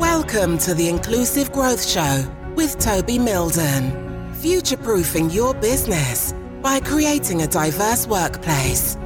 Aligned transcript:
Welcome 0.00 0.58
to 0.58 0.74
the 0.74 0.90
Inclusive 0.90 1.50
Growth 1.52 1.82
Show 1.82 2.30
with 2.54 2.78
Toby 2.78 3.16
Mildon. 3.16 4.34
Future 4.36 4.76
proofing 4.76 5.30
your 5.30 5.54
business 5.54 6.34
by 6.60 6.80
creating 6.80 7.40
a 7.40 7.46
diverse 7.46 8.06
workplace. 8.06 8.98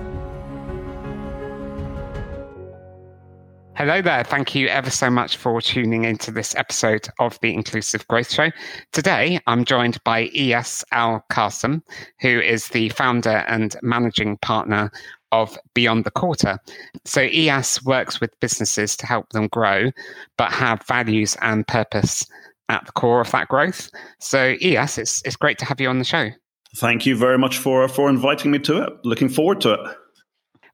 Hello 3.77 4.03
there. 4.03 4.25
Thank 4.25 4.57
you 4.57 4.67
ever 4.67 4.91
so 4.91 5.09
much 5.09 5.37
for 5.37 5.61
tuning 5.63 6.05
into 6.05 6.33
this 6.33 6.57
episode 6.57 7.07
of 7.21 7.39
the 7.41 7.55
Inclusive 7.55 8.07
Growth 8.09 8.33
Show. 8.33 8.51
Today, 8.93 9.39
I'm 9.47 9.65
joined 9.65 10.03
by 10.03 10.27
Iyas 10.31 10.83
Al 10.91 11.25
Qasim, 11.31 11.83
who 12.21 12.41
is 12.41 12.67
the 12.69 12.89
founder 12.89 13.45
and 13.47 13.77
managing 13.83 14.39
partner 14.39 14.91
of 15.33 15.57
Beyond 15.75 16.05
the 16.05 16.11
Quarter. 16.11 16.59
So, 17.05 17.23
Iyas 17.23 17.85
works 17.85 18.21
with 18.21 18.39
businesses 18.41 18.97
to 18.97 19.07
help 19.07 19.31
them 19.31 19.49
grow, 19.49 19.91
but 20.37 20.53
have 20.53 20.87
values 20.87 21.37
and 21.41 21.67
purpose 21.67 22.27
at 22.69 22.87
the 22.87 22.93
core 22.93 23.21
of 23.21 23.31
that 23.33 23.49
growth. 23.49 23.91
So, 24.21 24.55
Iyas, 24.57 24.99
it's, 24.99 25.23
it's 25.25 25.37
great 25.37 25.59
to 25.59 25.65
have 25.65 25.81
you 25.81 25.89
on 25.89 25.99
the 25.99 26.05
show. 26.05 26.31
Thank 26.77 27.05
you 27.05 27.17
very 27.17 27.39
much 27.39 27.59
for, 27.59 27.87
for 27.89 28.09
inviting 28.09 28.51
me 28.51 28.59
to 28.61 28.83
it. 28.83 28.93
Looking 29.05 29.29
forward 29.29 29.61
to 29.63 29.75
it. 29.75 29.97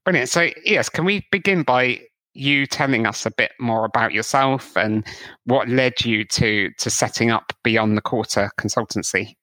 Brilliant. 0.04 0.28
So, 0.28 0.48
Iyas, 0.66 0.90
can 0.90 1.04
we 1.04 1.26
begin 1.30 1.62
by 1.62 2.00
you 2.36 2.66
telling 2.66 3.06
us 3.06 3.24
a 3.26 3.30
bit 3.30 3.52
more 3.58 3.84
about 3.84 4.12
yourself 4.12 4.76
and 4.76 5.06
what 5.44 5.68
led 5.68 6.04
you 6.04 6.24
to 6.24 6.70
to 6.78 6.90
setting 6.90 7.30
up 7.30 7.52
Beyond 7.64 7.96
the 7.96 8.02
Quarter 8.02 8.50
consultancy? 8.60 9.34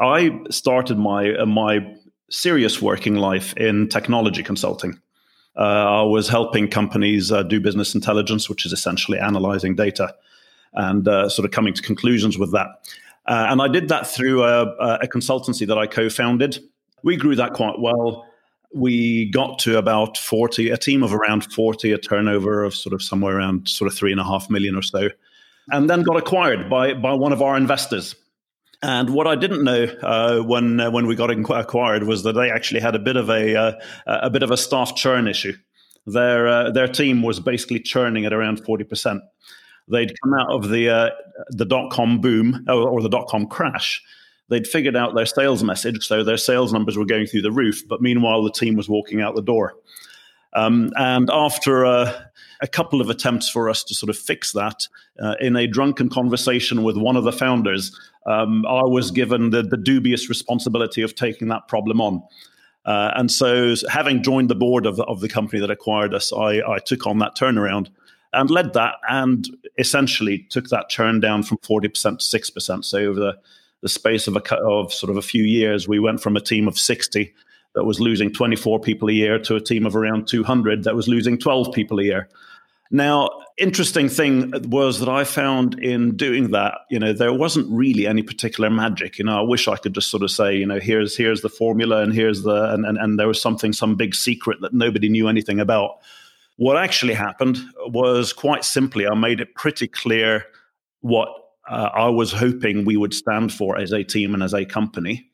I 0.00 0.38
started 0.50 0.98
my 0.98 1.32
my 1.44 1.78
serious 2.30 2.80
working 2.80 3.16
life 3.16 3.56
in 3.56 3.88
technology 3.88 4.42
consulting. 4.42 4.98
Uh, 5.56 6.00
I 6.00 6.02
was 6.02 6.28
helping 6.28 6.68
companies 6.68 7.30
uh, 7.30 7.42
do 7.42 7.60
business 7.60 7.94
intelligence, 7.94 8.48
which 8.48 8.64
is 8.64 8.72
essentially 8.72 9.18
analyzing 9.18 9.74
data 9.74 10.14
and 10.74 11.06
uh, 11.06 11.28
sort 11.28 11.44
of 11.44 11.50
coming 11.50 11.74
to 11.74 11.82
conclusions 11.82 12.38
with 12.38 12.52
that. 12.52 12.68
Uh, 13.26 13.46
and 13.50 13.60
I 13.60 13.68
did 13.68 13.88
that 13.88 14.06
through 14.06 14.42
a, 14.44 14.62
a 14.96 15.06
consultancy 15.06 15.66
that 15.66 15.76
I 15.76 15.86
co-founded. 15.86 16.58
We 17.02 17.16
grew 17.16 17.36
that 17.36 17.52
quite 17.52 17.78
well 17.78 18.26
we 18.74 19.30
got 19.30 19.58
to 19.60 19.78
about 19.78 20.16
40, 20.16 20.70
a 20.70 20.76
team 20.76 21.02
of 21.02 21.12
around 21.12 21.44
40, 21.52 21.92
a 21.92 21.98
turnover 21.98 22.64
of 22.64 22.74
sort 22.74 22.92
of 22.92 23.02
somewhere 23.02 23.38
around 23.38 23.68
sort 23.68 23.90
of 23.90 23.96
three 23.96 24.12
and 24.12 24.20
a 24.20 24.24
half 24.24 24.48
million 24.50 24.76
or 24.76 24.82
so, 24.82 25.10
and 25.70 25.88
then 25.88 26.02
got 26.02 26.16
acquired 26.16 26.68
by, 26.70 26.94
by 26.94 27.12
one 27.12 27.32
of 27.32 27.42
our 27.42 27.56
investors. 27.56 28.14
And 28.84 29.10
what 29.10 29.28
I 29.28 29.36
didn't 29.36 29.62
know 29.62 29.84
uh, 30.02 30.40
when 30.40 30.80
uh, 30.80 30.90
when 30.90 31.06
we 31.06 31.14
got 31.14 31.30
acquired 31.30 32.02
was 32.02 32.24
that 32.24 32.32
they 32.32 32.50
actually 32.50 32.80
had 32.80 32.96
a 32.96 32.98
bit 32.98 33.16
of 33.16 33.30
a 33.30 33.54
uh, 33.54 33.72
a 34.06 34.28
bit 34.28 34.42
of 34.42 34.50
a 34.50 34.56
staff 34.56 34.96
churn 34.96 35.28
issue. 35.28 35.54
Their 36.04 36.48
uh, 36.48 36.70
their 36.72 36.88
team 36.88 37.22
was 37.22 37.38
basically 37.38 37.78
churning 37.78 38.26
at 38.26 38.32
around 38.32 38.64
forty 38.64 38.82
percent. 38.82 39.22
They'd 39.88 40.12
come 40.22 40.34
out 40.34 40.50
of 40.52 40.68
the 40.68 40.88
uh, 40.88 41.10
the 41.50 41.64
dot 41.64 41.92
com 41.92 42.20
boom 42.20 42.64
or, 42.68 42.88
or 42.88 43.02
the 43.02 43.08
dot 43.08 43.28
com 43.28 43.46
crash, 43.46 44.02
they'd 44.48 44.66
figured 44.66 44.96
out 44.96 45.14
their 45.14 45.26
sales 45.26 45.62
message, 45.62 46.06
so 46.06 46.22
their 46.22 46.36
sales 46.36 46.72
numbers 46.72 46.96
were 46.96 47.06
going 47.06 47.26
through 47.26 47.42
the 47.42 47.52
roof. 47.52 47.82
But 47.88 48.02
meanwhile, 48.02 48.42
the 48.42 48.52
team 48.52 48.76
was 48.76 48.88
walking 48.88 49.20
out 49.20 49.34
the 49.34 49.42
door. 49.42 49.74
Um, 50.54 50.92
and 50.96 51.30
after 51.30 51.86
uh, 51.86 52.12
a 52.60 52.68
couple 52.68 53.00
of 53.00 53.08
attempts 53.08 53.48
for 53.48 53.70
us 53.70 53.82
to 53.84 53.94
sort 53.94 54.10
of 54.10 54.18
fix 54.18 54.52
that, 54.52 54.86
uh, 55.22 55.34
in 55.40 55.56
a 55.56 55.66
drunken 55.66 56.08
conversation 56.08 56.82
with 56.82 56.96
one 56.96 57.16
of 57.16 57.24
the 57.24 57.32
founders, 57.32 57.98
um, 58.26 58.64
I 58.66 58.82
was 58.82 59.10
given 59.10 59.50
the, 59.50 59.62
the, 59.62 59.76
dubious 59.76 60.28
responsibility 60.28 61.02
of 61.02 61.14
taking 61.14 61.48
that 61.48 61.66
problem 61.68 62.00
on. 62.00 62.22
Uh, 62.84 63.10
and 63.16 63.30
so, 63.30 63.74
having 63.88 64.22
joined 64.22 64.50
the 64.50 64.54
board 64.54 64.86
of, 64.86 65.00
of 65.00 65.20
the 65.20 65.28
company 65.28 65.60
that 65.60 65.70
acquired 65.70 66.14
us, 66.14 66.32
I, 66.32 66.60
I 66.60 66.78
took 66.78 67.06
on 67.06 67.18
that 67.18 67.36
turnaround 67.36 67.88
and 68.32 68.50
led 68.50 68.74
that 68.74 68.94
and 69.08 69.48
essentially 69.78 70.46
took 70.50 70.68
that 70.68 70.88
churn 70.88 71.20
down 71.20 71.42
from 71.42 71.58
40% 71.58 72.18
to 72.18 72.38
6%. 72.38 72.84
So, 72.84 72.98
over 72.98 73.18
the 73.18 73.38
the 73.82 73.88
space 73.88 74.28
of 74.28 74.36
a 74.36 74.54
of 74.56 74.92
sort 74.92 75.10
of 75.10 75.16
a 75.16 75.22
few 75.22 75.42
years, 75.42 75.86
we 75.86 75.98
went 75.98 76.22
from 76.22 76.36
a 76.36 76.40
team 76.40 76.66
of 76.68 76.78
60 76.78 77.34
that 77.74 77.84
was 77.84 78.00
losing 78.00 78.32
24 78.32 78.80
people 78.80 79.08
a 79.08 79.12
year 79.12 79.38
to 79.40 79.56
a 79.56 79.60
team 79.60 79.86
of 79.86 79.96
around 79.96 80.28
200 80.28 80.84
that 80.84 80.94
was 80.94 81.08
losing 81.08 81.38
12 81.38 81.72
people 81.72 81.98
a 82.00 82.04
year. 82.04 82.28
Now, 82.94 83.30
interesting 83.56 84.10
thing 84.10 84.52
was 84.68 85.00
that 85.00 85.08
I 85.08 85.24
found 85.24 85.78
in 85.82 86.14
doing 86.14 86.50
that, 86.50 86.74
you 86.90 86.98
know, 86.98 87.14
there 87.14 87.32
wasn't 87.32 87.66
really 87.70 88.06
any 88.06 88.22
particular 88.22 88.68
magic. 88.68 89.18
You 89.18 89.24
know, 89.24 89.38
I 89.38 89.40
wish 89.40 89.66
I 89.66 89.76
could 89.76 89.94
just 89.94 90.10
sort 90.10 90.22
of 90.22 90.30
say, 90.30 90.56
you 90.56 90.66
know, 90.66 90.78
here's 90.78 91.16
here's 91.16 91.40
the 91.40 91.48
formula 91.48 92.02
and 92.02 92.12
here's 92.12 92.42
the 92.42 92.70
and 92.74 92.84
and, 92.84 92.98
and 92.98 93.18
there 93.18 93.28
was 93.28 93.40
something, 93.40 93.72
some 93.72 93.96
big 93.96 94.14
secret 94.14 94.60
that 94.60 94.74
nobody 94.74 95.08
knew 95.08 95.26
anything 95.26 95.58
about. 95.58 96.00
What 96.56 96.76
actually 96.76 97.14
happened 97.14 97.58
was 97.86 98.34
quite 98.34 98.62
simply, 98.62 99.06
I 99.06 99.14
made 99.14 99.40
it 99.40 99.54
pretty 99.54 99.88
clear 99.88 100.44
what 101.00 101.30
uh, 101.66 101.88
I 101.94 102.10
was 102.10 102.30
hoping 102.30 102.84
we 102.84 102.98
would 102.98 103.14
stand 103.14 103.54
for 103.54 103.78
as 103.78 103.92
a 103.92 104.04
team 104.04 104.34
and 104.34 104.42
as 104.42 104.52
a 104.52 104.66
company. 104.66 105.31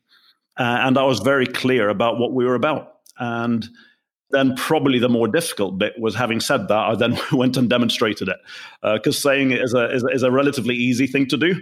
Uh, 0.59 0.79
and 0.81 0.97
I 0.97 1.03
was 1.03 1.21
very 1.21 1.47
clear 1.47 1.87
about 1.87 2.19
what 2.19 2.33
we 2.33 2.45
were 2.45 2.55
about. 2.55 2.97
And 3.17 3.67
then 4.31 4.55
probably 4.55 4.99
the 4.99 5.09
more 5.09 5.27
difficult 5.27 5.77
bit 5.77 5.93
was 5.97 6.15
having 6.15 6.41
said 6.41 6.67
that, 6.67 6.77
I 6.77 6.95
then 6.95 7.17
went 7.31 7.57
and 7.57 7.69
demonstrated 7.69 8.27
it. 8.27 8.37
Because 8.83 9.17
uh, 9.17 9.29
saying 9.29 9.51
it 9.51 9.61
is 9.61 9.73
a, 9.73 9.91
is 9.91 10.03
a, 10.03 10.07
is, 10.07 10.23
a, 10.23 10.31
relatively 10.31 10.75
easy 10.75 11.07
thing 11.07 11.27
to 11.27 11.37
do. 11.37 11.55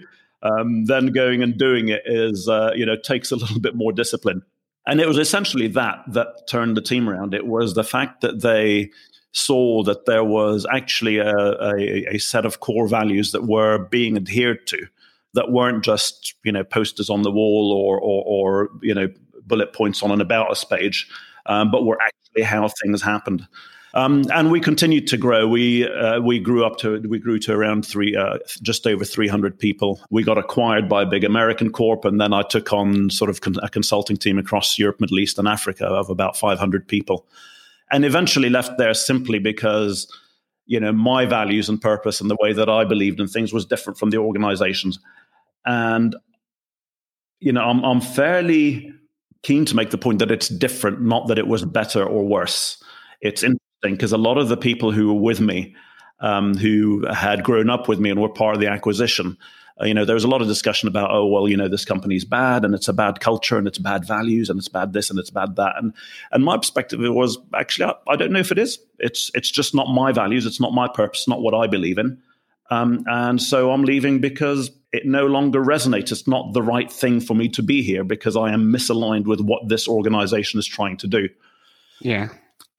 Um, 0.43 0.85
then 0.85 1.07
going 1.07 1.43
and 1.43 1.57
doing 1.57 1.89
it 1.89 2.01
is, 2.05 2.49
uh, 2.49 2.71
you 2.75 2.85
know, 2.85 2.95
takes 2.95 3.31
a 3.31 3.35
little 3.37 3.59
bit 3.59 3.75
more 3.75 3.91
discipline. 3.91 4.41
And 4.87 4.99
it 4.99 5.07
was 5.07 5.17
essentially 5.17 5.67
that 5.69 5.99
that 6.13 6.47
turned 6.47 6.77
the 6.77 6.81
team 6.81 7.09
around. 7.09 7.33
It 7.33 7.45
was 7.45 7.73
the 7.73 7.83
fact 7.83 8.21
that 8.21 8.41
they 8.41 8.89
saw 9.33 9.83
that 9.83 10.05
there 10.05 10.23
was 10.23 10.65
actually 10.71 11.17
a, 11.17 11.35
a, 11.35 12.15
a 12.15 12.17
set 12.17 12.45
of 12.45 12.61
core 12.61 12.87
values 12.87 13.33
that 13.33 13.43
were 13.43 13.77
being 13.77 14.15
adhered 14.15 14.65
to 14.67 14.87
that 15.37 15.51
weren't 15.51 15.83
just 15.83 16.35
you 16.43 16.51
know 16.51 16.63
posters 16.63 17.09
on 17.09 17.21
the 17.21 17.31
wall 17.31 17.71
or 17.71 17.99
or, 17.99 18.23
or 18.25 18.69
you 18.81 18.93
know 18.93 19.07
bullet 19.45 19.73
points 19.73 20.03
on 20.03 20.11
an 20.11 20.19
about 20.19 20.51
us 20.51 20.63
page, 20.63 21.09
um, 21.45 21.71
but 21.71 21.85
were 21.85 21.97
actually 22.01 22.43
how 22.43 22.67
things 22.83 23.01
happened. 23.01 23.47
Um, 23.93 24.25
and 24.33 24.51
we 24.51 24.59
continued 24.59 25.07
to 25.07 25.17
grow. 25.17 25.47
We 25.47 25.87
uh, 25.87 26.19
we 26.19 26.39
grew 26.39 26.65
up 26.65 26.77
to 26.79 27.01
we 27.07 27.19
grew 27.19 27.39
to 27.39 27.53
around 27.53 27.85
three, 27.85 28.15
uh, 28.15 28.37
just 28.61 28.85
over 28.85 29.05
three 29.05 29.29
hundred 29.29 29.57
people. 29.57 30.01
We 30.09 30.23
got 30.23 30.37
acquired 30.37 30.89
by 30.89 31.03
a 31.03 31.05
big 31.05 31.23
American 31.23 31.71
corp, 31.71 32.03
and 32.03 32.19
then 32.19 32.33
I 32.33 32.41
took 32.41 32.73
on 32.73 33.09
sort 33.09 33.29
of 33.29 33.41
con- 33.41 33.63
a 33.63 33.69
consulting 33.69 34.17
team 34.17 34.37
across 34.37 34.77
Europe, 34.77 34.99
Middle 34.99 35.19
East, 35.19 35.39
and 35.39 35.47
Africa 35.47 35.85
of 35.85 36.09
about 36.09 36.37
five 36.37 36.59
hundred 36.59 36.87
people 36.87 37.25
and 37.91 38.05
eventually 38.05 38.49
left 38.49 38.77
there 38.77 38.93
simply 38.93 39.39
because 39.39 40.11
you 40.65 40.79
know 40.79 40.91
my 40.91 41.25
values 41.25 41.69
and 41.69 41.81
purpose 41.81 42.19
and 42.19 42.29
the 42.29 42.37
way 42.39 42.53
that 42.53 42.69
I 42.69 42.83
believed 42.83 43.19
in 43.19 43.27
things 43.27 43.53
was 43.53 43.65
different 43.65 43.97
from 43.97 44.09
the 44.09 44.17
organizations, 44.17 44.99
and 45.67 46.15
you 47.39 47.51
know 47.51 47.61
I'm, 47.61 47.83
I'm 47.83 48.01
fairly 48.01 48.91
keen 49.43 49.65
to 49.65 49.75
make 49.75 49.91
the 49.91 49.97
point 49.97 50.19
that 50.19 50.31
it's 50.31 50.47
different, 50.49 51.01
not 51.01 51.27
that 51.27 51.37
it 51.37 51.47
was 51.47 51.63
better 51.63 52.03
or 52.03 52.25
worse. 52.25 52.83
It's 53.21 53.43
interesting 53.43 53.61
because 53.83 54.11
a 54.11 54.17
lot 54.17 54.37
of 54.37 54.49
the 54.49 54.57
people 54.57 54.91
who 54.91 55.13
were 55.13 55.21
with 55.21 55.39
me, 55.39 55.75
um, 56.19 56.57
who 56.57 57.05
had 57.07 57.43
grown 57.43 57.69
up 57.69 57.87
with 57.87 57.99
me 57.99 58.09
and 58.09 58.19
were 58.19 58.29
part 58.29 58.55
of 58.55 58.61
the 58.61 58.67
acquisition, 58.67 59.37
uh, 59.79 59.85
you 59.85 59.93
know, 59.93 60.05
there 60.05 60.15
was 60.15 60.23
a 60.23 60.27
lot 60.27 60.41
of 60.41 60.47
discussion 60.47 60.87
about, 60.87 61.11
oh, 61.11 61.27
well, 61.27 61.47
you 61.47 61.55
know, 61.55 61.67
this 61.67 61.85
company's 61.85 62.25
bad 62.25 62.65
and 62.65 62.73
it's 62.73 62.87
a 62.87 62.93
bad 62.93 63.19
culture 63.19 63.57
and 63.57 63.67
it's 63.67 63.77
bad 63.77 64.05
values 64.05 64.49
and 64.49 64.57
it's 64.57 64.67
bad 64.67 64.93
this 64.93 65.09
and 65.09 65.19
it's 65.19 65.29
bad 65.29 65.55
that. 65.55 65.75
And 65.77 65.93
and 66.31 66.43
my 66.43 66.57
perspective 66.57 66.99
was 66.99 67.37
actually, 67.53 67.85
I, 67.85 68.13
I 68.13 68.15
don't 68.15 68.31
know 68.31 68.39
if 68.39 68.51
it 68.51 68.57
is. 68.57 68.79
It's 68.99 69.29
it's 69.35 69.51
just 69.51 69.75
not 69.75 69.87
my 69.87 70.11
values. 70.11 70.45
It's 70.45 70.59
not 70.59 70.73
my 70.73 70.87
purpose. 70.87 71.27
Not 71.27 71.41
what 71.41 71.53
I 71.53 71.67
believe 71.67 71.99
in. 71.99 72.21
Um, 72.69 73.05
and 73.07 73.41
so 73.41 73.71
I'm 73.71 73.83
leaving 73.83 74.19
because 74.19 74.71
it 74.93 75.05
no 75.05 75.25
longer 75.25 75.63
resonates. 75.63 76.11
It's 76.11 76.27
not 76.27 76.53
the 76.53 76.61
right 76.61 76.91
thing 76.91 77.19
for 77.19 77.33
me 77.33 77.49
to 77.49 77.61
be 77.61 77.81
here 77.81 78.03
because 78.03 78.37
I 78.37 78.51
am 78.51 78.71
misaligned 78.71 79.25
with 79.25 79.41
what 79.41 79.67
this 79.67 79.87
organization 79.87 80.59
is 80.59 80.67
trying 80.67 80.97
to 80.97 81.07
do. 81.07 81.29
Yeah. 81.99 82.29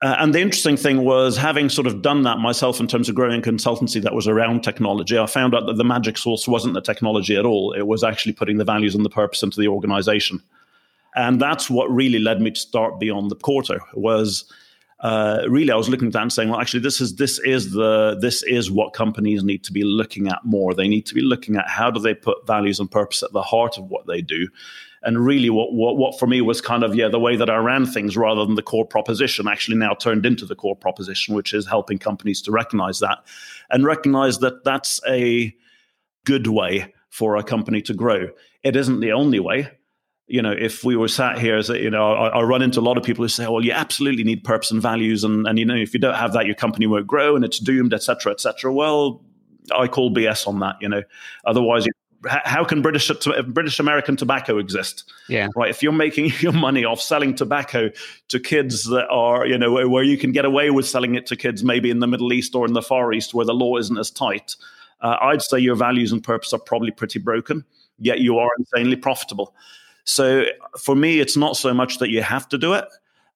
Uh, 0.00 0.14
and 0.20 0.32
the 0.32 0.40
interesting 0.40 0.76
thing 0.76 1.04
was 1.04 1.36
having 1.36 1.68
sort 1.68 1.86
of 1.86 2.02
done 2.02 2.22
that 2.22 2.38
myself 2.38 2.78
in 2.78 2.86
terms 2.86 3.08
of 3.08 3.16
growing 3.16 3.42
consultancy 3.42 4.00
that 4.00 4.14
was 4.14 4.28
around 4.28 4.62
technology, 4.62 5.18
I 5.18 5.26
found 5.26 5.54
out 5.54 5.66
that 5.66 5.76
the 5.76 5.84
magic 5.84 6.16
source 6.16 6.46
wasn't 6.46 6.74
the 6.74 6.80
technology 6.80 7.36
at 7.36 7.44
all. 7.44 7.72
It 7.72 7.86
was 7.86 8.04
actually 8.04 8.32
putting 8.32 8.58
the 8.58 8.64
values 8.64 8.94
and 8.94 9.04
the 9.04 9.10
purpose 9.10 9.42
into 9.42 9.60
the 9.60 9.68
organization. 9.68 10.40
And 11.16 11.40
that's 11.40 11.68
what 11.68 11.90
really 11.90 12.20
led 12.20 12.40
me 12.40 12.52
to 12.52 12.60
start 12.60 13.00
Beyond 13.00 13.30
the 13.30 13.36
Quarter 13.36 13.80
was 13.94 14.50
uh, 15.00 15.44
really 15.48 15.70
I 15.70 15.76
was 15.76 15.88
looking 15.88 16.08
at 16.08 16.12
that 16.14 16.22
and 16.22 16.32
saying, 16.32 16.48
well, 16.48 16.60
actually, 16.60 16.80
this 16.80 17.00
is 17.00 17.16
this 17.16 17.38
is 17.40 17.72
the 17.72 18.18
this 18.20 18.42
is 18.42 18.70
what 18.70 18.94
companies 18.94 19.44
need 19.44 19.64
to 19.64 19.72
be 19.72 19.84
looking 19.84 20.28
at 20.28 20.44
more. 20.44 20.74
They 20.74 20.88
need 20.88 21.06
to 21.06 21.14
be 21.14 21.22
looking 21.22 21.56
at 21.56 21.68
how 21.68 21.90
do 21.90 22.00
they 22.00 22.14
put 22.14 22.46
values 22.46 22.80
and 22.80 22.90
purpose 22.90 23.22
at 23.22 23.32
the 23.32 23.42
heart 23.42 23.78
of 23.78 23.84
what 23.84 24.06
they 24.06 24.20
do, 24.20 24.48
and 25.02 25.24
really, 25.24 25.50
what, 25.50 25.72
what, 25.72 25.96
what 25.96 26.18
for 26.18 26.26
me 26.26 26.40
was 26.40 26.60
kind 26.60 26.82
of, 26.82 26.94
yeah, 26.94 27.08
the 27.08 27.20
way 27.20 27.36
that 27.36 27.48
I 27.48 27.56
ran 27.56 27.86
things 27.86 28.16
rather 28.16 28.44
than 28.44 28.56
the 28.56 28.62
core 28.62 28.84
proposition 28.84 29.46
actually 29.46 29.76
now 29.76 29.94
turned 29.94 30.26
into 30.26 30.44
the 30.44 30.56
core 30.56 30.76
proposition, 30.76 31.34
which 31.34 31.54
is 31.54 31.66
helping 31.66 31.98
companies 31.98 32.42
to 32.42 32.50
recognize 32.50 32.98
that 32.98 33.18
and 33.70 33.84
recognize 33.84 34.40
that 34.40 34.64
that's 34.64 35.00
a 35.08 35.54
good 36.24 36.48
way 36.48 36.92
for 37.10 37.36
a 37.36 37.44
company 37.44 37.80
to 37.82 37.94
grow. 37.94 38.28
It 38.64 38.76
isn't 38.76 39.00
the 39.00 39.12
only 39.12 39.38
way. 39.38 39.70
You 40.28 40.42
know, 40.42 40.52
if 40.52 40.84
we 40.84 40.94
were 40.94 41.08
sat 41.08 41.38
here, 41.38 41.56
as 41.56 41.70
you 41.70 41.90
know, 41.90 42.12
I, 42.12 42.28
I, 42.28 42.42
run 42.42 42.60
into 42.60 42.80
a 42.80 42.82
lot 42.82 42.98
of 42.98 43.02
people 43.02 43.24
who 43.24 43.28
say, 43.28 43.46
"Well, 43.46 43.64
you 43.64 43.72
absolutely 43.72 44.24
need 44.24 44.44
purpose 44.44 44.70
and 44.70 44.80
values, 44.80 45.24
and 45.24 45.46
and 45.46 45.58
you 45.58 45.64
know, 45.64 45.74
if 45.74 45.94
you 45.94 46.00
don't 46.00 46.14
have 46.14 46.34
that, 46.34 46.44
your 46.44 46.54
company 46.54 46.86
won't 46.86 47.06
grow, 47.06 47.34
and 47.34 47.44
it's 47.44 47.58
doomed, 47.58 47.94
etc., 47.94 48.32
etc." 48.32 48.72
Well, 48.72 49.22
I 49.74 49.88
call 49.88 50.14
BS 50.14 50.46
on 50.46 50.60
that. 50.60 50.76
You 50.80 50.90
know, 50.90 51.02
otherwise, 51.46 51.86
you, 51.86 51.92
how 52.26 52.64
can 52.64 52.82
British 52.82 53.10
British 53.46 53.78
American 53.78 54.16
tobacco 54.16 54.58
exist? 54.58 55.10
Yeah, 55.28 55.48
right. 55.56 55.70
If 55.70 55.82
you're 55.82 55.92
making 55.92 56.32
your 56.40 56.52
money 56.52 56.84
off 56.84 57.00
selling 57.00 57.34
tobacco 57.34 57.90
to 58.28 58.40
kids 58.40 58.84
that 58.84 59.08
are, 59.08 59.46
you 59.46 59.56
know, 59.56 59.88
where 59.88 60.02
you 60.02 60.18
can 60.18 60.32
get 60.32 60.44
away 60.44 60.70
with 60.70 60.86
selling 60.86 61.14
it 61.14 61.26
to 61.26 61.36
kids, 61.36 61.62
maybe 61.62 61.90
in 61.90 62.00
the 62.00 62.06
Middle 62.06 62.32
East 62.32 62.54
or 62.54 62.66
in 62.66 62.72
the 62.72 62.82
Far 62.82 63.12
East, 63.12 63.34
where 63.34 63.46
the 63.46 63.54
law 63.54 63.76
isn't 63.76 63.98
as 63.98 64.10
tight, 64.10 64.56
uh, 65.00 65.16
I'd 65.20 65.42
say 65.42 65.58
your 65.58 65.76
values 65.76 66.12
and 66.12 66.22
purpose 66.22 66.52
are 66.52 66.60
probably 66.60 66.90
pretty 66.90 67.18
broken. 67.18 67.64
Yet 68.00 68.20
you 68.20 68.38
are 68.38 68.50
insanely 68.58 68.96
profitable. 68.96 69.54
So 70.08 70.44
for 70.78 70.96
me, 70.96 71.20
it's 71.20 71.36
not 71.36 71.56
so 71.58 71.74
much 71.74 71.98
that 71.98 72.08
you 72.08 72.22
have 72.22 72.48
to 72.48 72.56
do 72.56 72.72
it, 72.72 72.86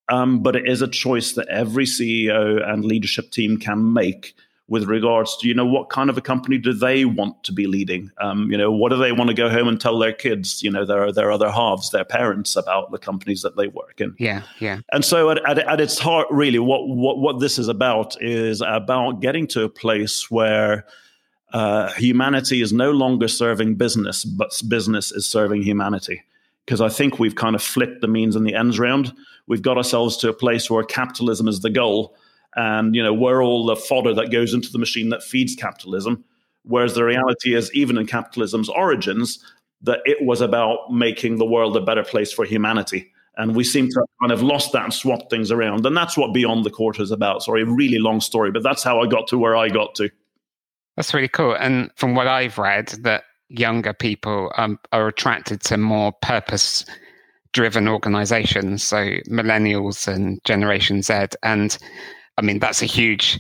um, 0.09 0.43
but 0.43 0.57
it 0.57 0.67
is 0.67 0.81
a 0.81 0.89
choice 0.89 1.33
that 1.33 1.47
every 1.49 1.85
CEO 1.85 2.67
and 2.67 2.83
leadership 2.83 3.31
team 3.31 3.59
can 3.59 3.93
make 3.93 4.35
with 4.69 4.85
regards 4.85 5.37
to 5.37 5.47
you 5.47 5.53
know 5.53 5.67
what 5.67 5.91
kind 5.91 6.09
of 6.09 6.17
a 6.17 6.23
company 6.23 6.57
do 6.57 6.73
they 6.73 7.05
want 7.05 7.45
to 7.45 7.53
be 7.53 7.67
leading? 7.67 8.11
Um, 8.19 8.51
you 8.51 8.57
know 8.57 8.73
what 8.73 8.89
do 8.89 8.97
they 8.97 9.13
want 9.13 9.29
to 9.29 9.35
go 9.35 9.51
home 9.51 9.69
and 9.69 9.79
tell 9.79 9.99
their 9.99 10.15
kids 10.15 10.63
you 10.63 10.71
know 10.71 10.87
their 10.87 11.13
their 11.13 11.31
other 11.31 11.51
halves 11.51 11.91
their 11.91 12.07
parents 12.07 12.57
about 12.57 12.91
the 12.91 12.97
companies 12.97 13.43
that 13.43 13.55
they 13.55 13.67
work 13.67 14.01
in? 14.01 14.15
Yeah 14.19 14.43
yeah. 14.61 14.81
And 14.93 15.05
so 15.05 15.29
at, 15.29 15.47
at, 15.47 15.59
at 15.59 15.79
its 15.79 15.99
heart 15.99 16.27
really 16.31 16.59
what, 16.59 16.89
what 16.89 17.19
what 17.19 17.39
this 17.39 17.59
is 17.59 17.69
about 17.69 18.17
is 18.23 18.63
about 18.63 19.21
getting 19.21 19.47
to 19.49 19.65
a 19.65 19.69
place 19.69 20.31
where 20.31 20.87
uh, 21.53 21.93
humanity 21.93 22.63
is 22.63 22.73
no 22.73 22.93
longer 22.93 23.29
serving 23.29 23.75
business 23.75 24.25
but 24.25 24.59
business 24.69 25.13
is 25.13 25.27
serving 25.27 25.61
humanity 25.61 26.23
because 26.67 26.81
I 26.81 26.89
think 26.89 27.19
we've 27.19 27.35
kind 27.35 27.55
of 27.55 27.63
flipped 27.63 28.01
the 28.01 28.09
means 28.09 28.37
and 28.37 28.47
the 28.47 28.55
ends 28.55 28.79
round. 28.79 29.13
We've 29.47 29.63
got 29.63 29.77
ourselves 29.77 30.17
to 30.19 30.29
a 30.29 30.35
place 30.35 30.71
where 30.71 30.85
capitalism 30.85 31.49
is 31.49 31.61
the 31.61 31.71
goal, 31.71 32.17
and 32.55 32.95
you 32.95 33.03
know 33.03 33.13
we're 33.13 33.43
all 33.43 33.67
the 33.67 33.77
fodder 33.77 34.15
that 34.15 34.31
goes 34.31 34.55
into 34.55 34.71
the 34.71 34.79
machine 34.79 35.09
that 35.11 35.23
feeds 35.23 35.55
capitalism. 35.55 36.25
Whereas 36.65 36.95
the 36.95 37.05
reality 37.05 37.55
is, 37.55 37.73
even 37.75 37.99
in 37.99 38.07
capitalism's 38.07 38.69
origins, 38.69 39.45
that 39.83 40.01
it 40.05 40.25
was 40.25 40.41
about 40.41 40.93
making 40.93 41.37
the 41.39 41.45
world 41.45 41.77
a 41.77 41.81
better 41.81 42.05
place 42.05 42.33
for 42.33 42.45
humanity. 42.45 43.11
And 43.37 43.57
we 43.57 43.65
seem 43.65 43.89
to 43.89 44.01
have 44.01 44.09
kind 44.21 44.33
of 44.33 44.43
lost 44.43 44.73
that 44.73 44.85
and 44.85 44.95
swapped 44.95 45.31
things 45.31 45.51
around. 45.51 45.87
And 45.87 45.97
that's 45.97 46.17
what 46.17 46.35
Beyond 46.35 46.65
the 46.65 46.71
Quarter 46.71 47.03
is 47.03 47.11
about. 47.11 47.43
Sorry, 47.43 47.63
a 47.63 47.67
really 47.67 47.99
long 47.99 48.21
story, 48.21 48.53
but 48.53 48.63
that's 48.63 48.83
how 48.83 49.01
I 49.01 49.07
got 49.07 49.27
to 49.29 49.39
where 49.39 49.57
I 49.57 49.69
got 49.71 49.95
to. 49.97 50.11
That's 50.97 51.15
really 51.15 51.29
cool. 51.29 51.55
And 51.55 51.91
from 51.97 52.15
what 52.15 52.27
I've 52.27 52.59
read, 52.59 52.89
that 53.01 53.25
younger 53.59 53.93
people 53.93 54.53
um, 54.57 54.79
are 54.93 55.09
attracted 55.09 55.61
to 55.63 55.77
more 55.77 56.13
purpose 56.23 56.85
driven 57.53 57.87
organizations, 57.87 58.83
so 58.83 58.97
millennials 59.29 60.09
and 60.09 60.43
Generation 60.45 61.03
Z. 61.03 61.27
And 61.43 61.77
I 62.39 62.43
mean, 62.43 62.59
that's 62.59 62.83
a 62.83 62.87
huge 62.87 63.39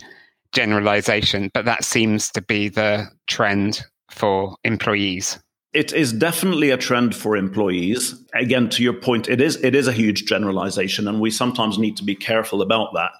generalization, 0.52 1.50
but 1.54 1.64
that 1.64 1.84
seems 1.84 2.30
to 2.32 2.42
be 2.42 2.68
the 2.68 3.06
trend 3.26 3.82
for 4.10 4.56
employees. 4.64 5.38
It 5.72 5.94
is 5.94 6.12
definitely 6.12 6.68
a 6.68 6.76
trend 6.76 7.16
for 7.16 7.34
employees. 7.34 8.14
Again, 8.34 8.68
to 8.70 8.82
your 8.82 8.92
point, 8.92 9.28
it 9.30 9.40
is 9.40 9.56
it 9.64 9.74
is 9.74 9.88
a 9.88 9.92
huge 9.92 10.26
generalization, 10.26 11.08
and 11.08 11.18
we 11.18 11.30
sometimes 11.30 11.78
need 11.78 11.96
to 11.96 12.04
be 12.04 12.14
careful 12.14 12.60
about 12.60 12.92
that. 12.92 13.12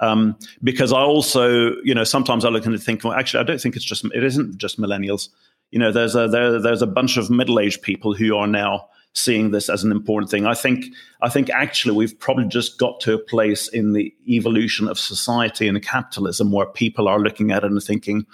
Um, 0.00 0.38
because 0.62 0.92
I 0.92 1.00
also, 1.00 1.74
you 1.82 1.94
know, 1.94 2.04
sometimes 2.04 2.44
I 2.44 2.48
look 2.48 2.64
and 2.64 2.82
think, 2.82 3.04
well, 3.04 3.12
actually, 3.12 3.40
I 3.40 3.42
don't 3.42 3.60
think 3.60 3.76
it's 3.76 3.84
just 3.84 4.06
it 4.06 4.24
isn't 4.24 4.56
just 4.56 4.80
millennials 4.80 5.28
you 5.70 5.78
know, 5.78 5.92
there's 5.92 6.14
a 6.14 6.28
there, 6.28 6.60
there's 6.60 6.82
a 6.82 6.86
bunch 6.86 7.16
of 7.16 7.30
middle 7.30 7.60
aged 7.60 7.82
people 7.82 8.14
who 8.14 8.36
are 8.36 8.46
now 8.46 8.88
seeing 9.14 9.50
this 9.50 9.68
as 9.68 9.82
an 9.84 9.90
important 9.90 10.30
thing. 10.30 10.46
I 10.46 10.54
think 10.54 10.86
I 11.22 11.28
think 11.28 11.50
actually 11.50 11.96
we've 11.96 12.18
probably 12.18 12.46
just 12.46 12.78
got 12.78 13.00
to 13.00 13.14
a 13.14 13.18
place 13.18 13.68
in 13.68 13.92
the 13.92 14.14
evolution 14.26 14.88
of 14.88 14.98
society 14.98 15.68
and 15.68 15.82
capitalism 15.82 16.52
where 16.52 16.66
people 16.66 17.08
are 17.08 17.18
looking 17.18 17.50
at 17.50 17.64
it 17.64 17.70
and 17.70 17.82
thinking, 17.82 18.26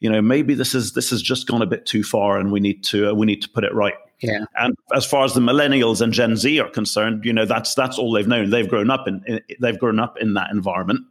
you 0.00 0.10
know, 0.10 0.22
maybe 0.22 0.54
this 0.54 0.74
is 0.74 0.92
this 0.92 1.10
has 1.10 1.22
just 1.22 1.46
gone 1.46 1.62
a 1.62 1.66
bit 1.66 1.86
too 1.86 2.02
far, 2.02 2.38
and 2.38 2.52
we 2.52 2.60
need 2.60 2.84
to 2.84 3.10
uh, 3.10 3.14
we 3.14 3.26
need 3.26 3.42
to 3.42 3.48
put 3.48 3.64
it 3.64 3.74
right. 3.74 3.94
Yeah. 4.20 4.44
And 4.58 4.74
as 4.94 5.04
far 5.04 5.24
as 5.24 5.34
the 5.34 5.40
millennials 5.40 6.00
and 6.00 6.12
Gen 6.12 6.36
Z 6.36 6.58
are 6.58 6.70
concerned, 6.70 7.24
you 7.24 7.32
know, 7.32 7.44
that's 7.44 7.74
that's 7.74 7.98
all 7.98 8.12
they've 8.12 8.26
known. 8.26 8.50
They've 8.50 8.68
grown 8.68 8.90
up 8.90 9.06
in, 9.06 9.22
in 9.26 9.40
they've 9.60 9.78
grown 9.78 9.98
up 9.98 10.16
in 10.18 10.34
that 10.34 10.50
environment, 10.50 11.02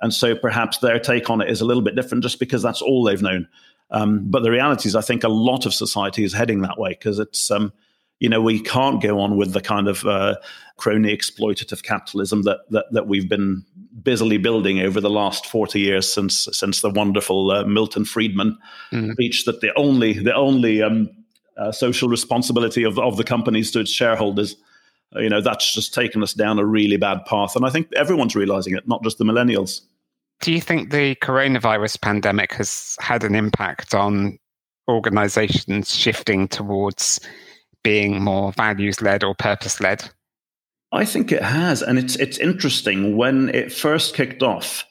and 0.00 0.12
so 0.12 0.34
perhaps 0.34 0.78
their 0.78 0.98
take 0.98 1.30
on 1.30 1.40
it 1.40 1.48
is 1.48 1.60
a 1.60 1.64
little 1.64 1.82
bit 1.82 1.96
different, 1.96 2.22
just 2.22 2.38
because 2.38 2.62
that's 2.62 2.82
all 2.82 3.04
they've 3.04 3.22
known. 3.22 3.48
Um, 3.90 4.30
but 4.30 4.42
the 4.42 4.50
reality 4.50 4.88
is, 4.88 4.96
I 4.96 5.00
think 5.00 5.24
a 5.24 5.28
lot 5.28 5.66
of 5.66 5.74
society 5.74 6.24
is 6.24 6.32
heading 6.32 6.62
that 6.62 6.78
way 6.78 6.90
because 6.90 7.18
it's, 7.18 7.50
um, 7.50 7.72
you 8.20 8.28
know, 8.28 8.40
we 8.40 8.60
can't 8.60 9.02
go 9.02 9.20
on 9.20 9.36
with 9.36 9.52
the 9.52 9.60
kind 9.60 9.88
of 9.88 10.04
uh, 10.04 10.36
crony 10.76 11.16
exploitative 11.16 11.82
capitalism 11.82 12.42
that, 12.42 12.60
that 12.70 12.86
that 12.92 13.06
we've 13.06 13.28
been 13.28 13.64
busily 14.02 14.38
building 14.38 14.80
over 14.80 15.00
the 15.00 15.10
last 15.10 15.46
forty 15.46 15.80
years 15.80 16.10
since 16.10 16.48
since 16.52 16.80
the 16.82 16.90
wonderful 16.90 17.50
uh, 17.50 17.64
Milton 17.64 18.04
Friedman 18.04 18.58
mm. 18.92 19.16
reached 19.18 19.46
that 19.46 19.60
the 19.60 19.72
only 19.76 20.12
the 20.12 20.34
only 20.34 20.82
um, 20.82 21.08
uh, 21.56 21.72
social 21.72 22.08
responsibility 22.08 22.84
of 22.84 22.98
of 22.98 23.16
the 23.16 23.24
companies 23.24 23.70
to 23.72 23.80
its 23.80 23.90
shareholders. 23.90 24.56
You 25.16 25.28
know, 25.28 25.40
that's 25.40 25.74
just 25.74 25.92
taken 25.92 26.22
us 26.22 26.34
down 26.34 26.60
a 26.60 26.64
really 26.64 26.96
bad 26.96 27.24
path, 27.24 27.56
and 27.56 27.66
I 27.66 27.70
think 27.70 27.88
everyone's 27.96 28.36
realizing 28.36 28.76
it, 28.76 28.86
not 28.86 29.02
just 29.02 29.18
the 29.18 29.24
millennials. 29.24 29.80
Do 30.40 30.52
you 30.52 30.60
think 30.60 30.90
the 30.90 31.14
coronavirus 31.16 32.00
pandemic 32.00 32.54
has 32.54 32.96
had 33.00 33.24
an 33.24 33.34
impact 33.34 33.94
on 33.94 34.38
organizations 34.88 35.94
shifting 35.94 36.48
towards 36.48 37.20
being 37.82 38.22
more 38.22 38.52
values 38.52 39.02
led 39.02 39.22
or 39.22 39.34
purpose 39.34 39.80
led? 39.80 40.10
I 40.92 41.04
think 41.04 41.30
it 41.30 41.42
has. 41.42 41.82
And 41.82 41.98
it's 41.98 42.16
it's 42.16 42.38
interesting 42.38 43.16
when 43.16 43.48
it 43.50 43.72
first 43.72 44.14
kicked 44.14 44.42
off. 44.42 44.84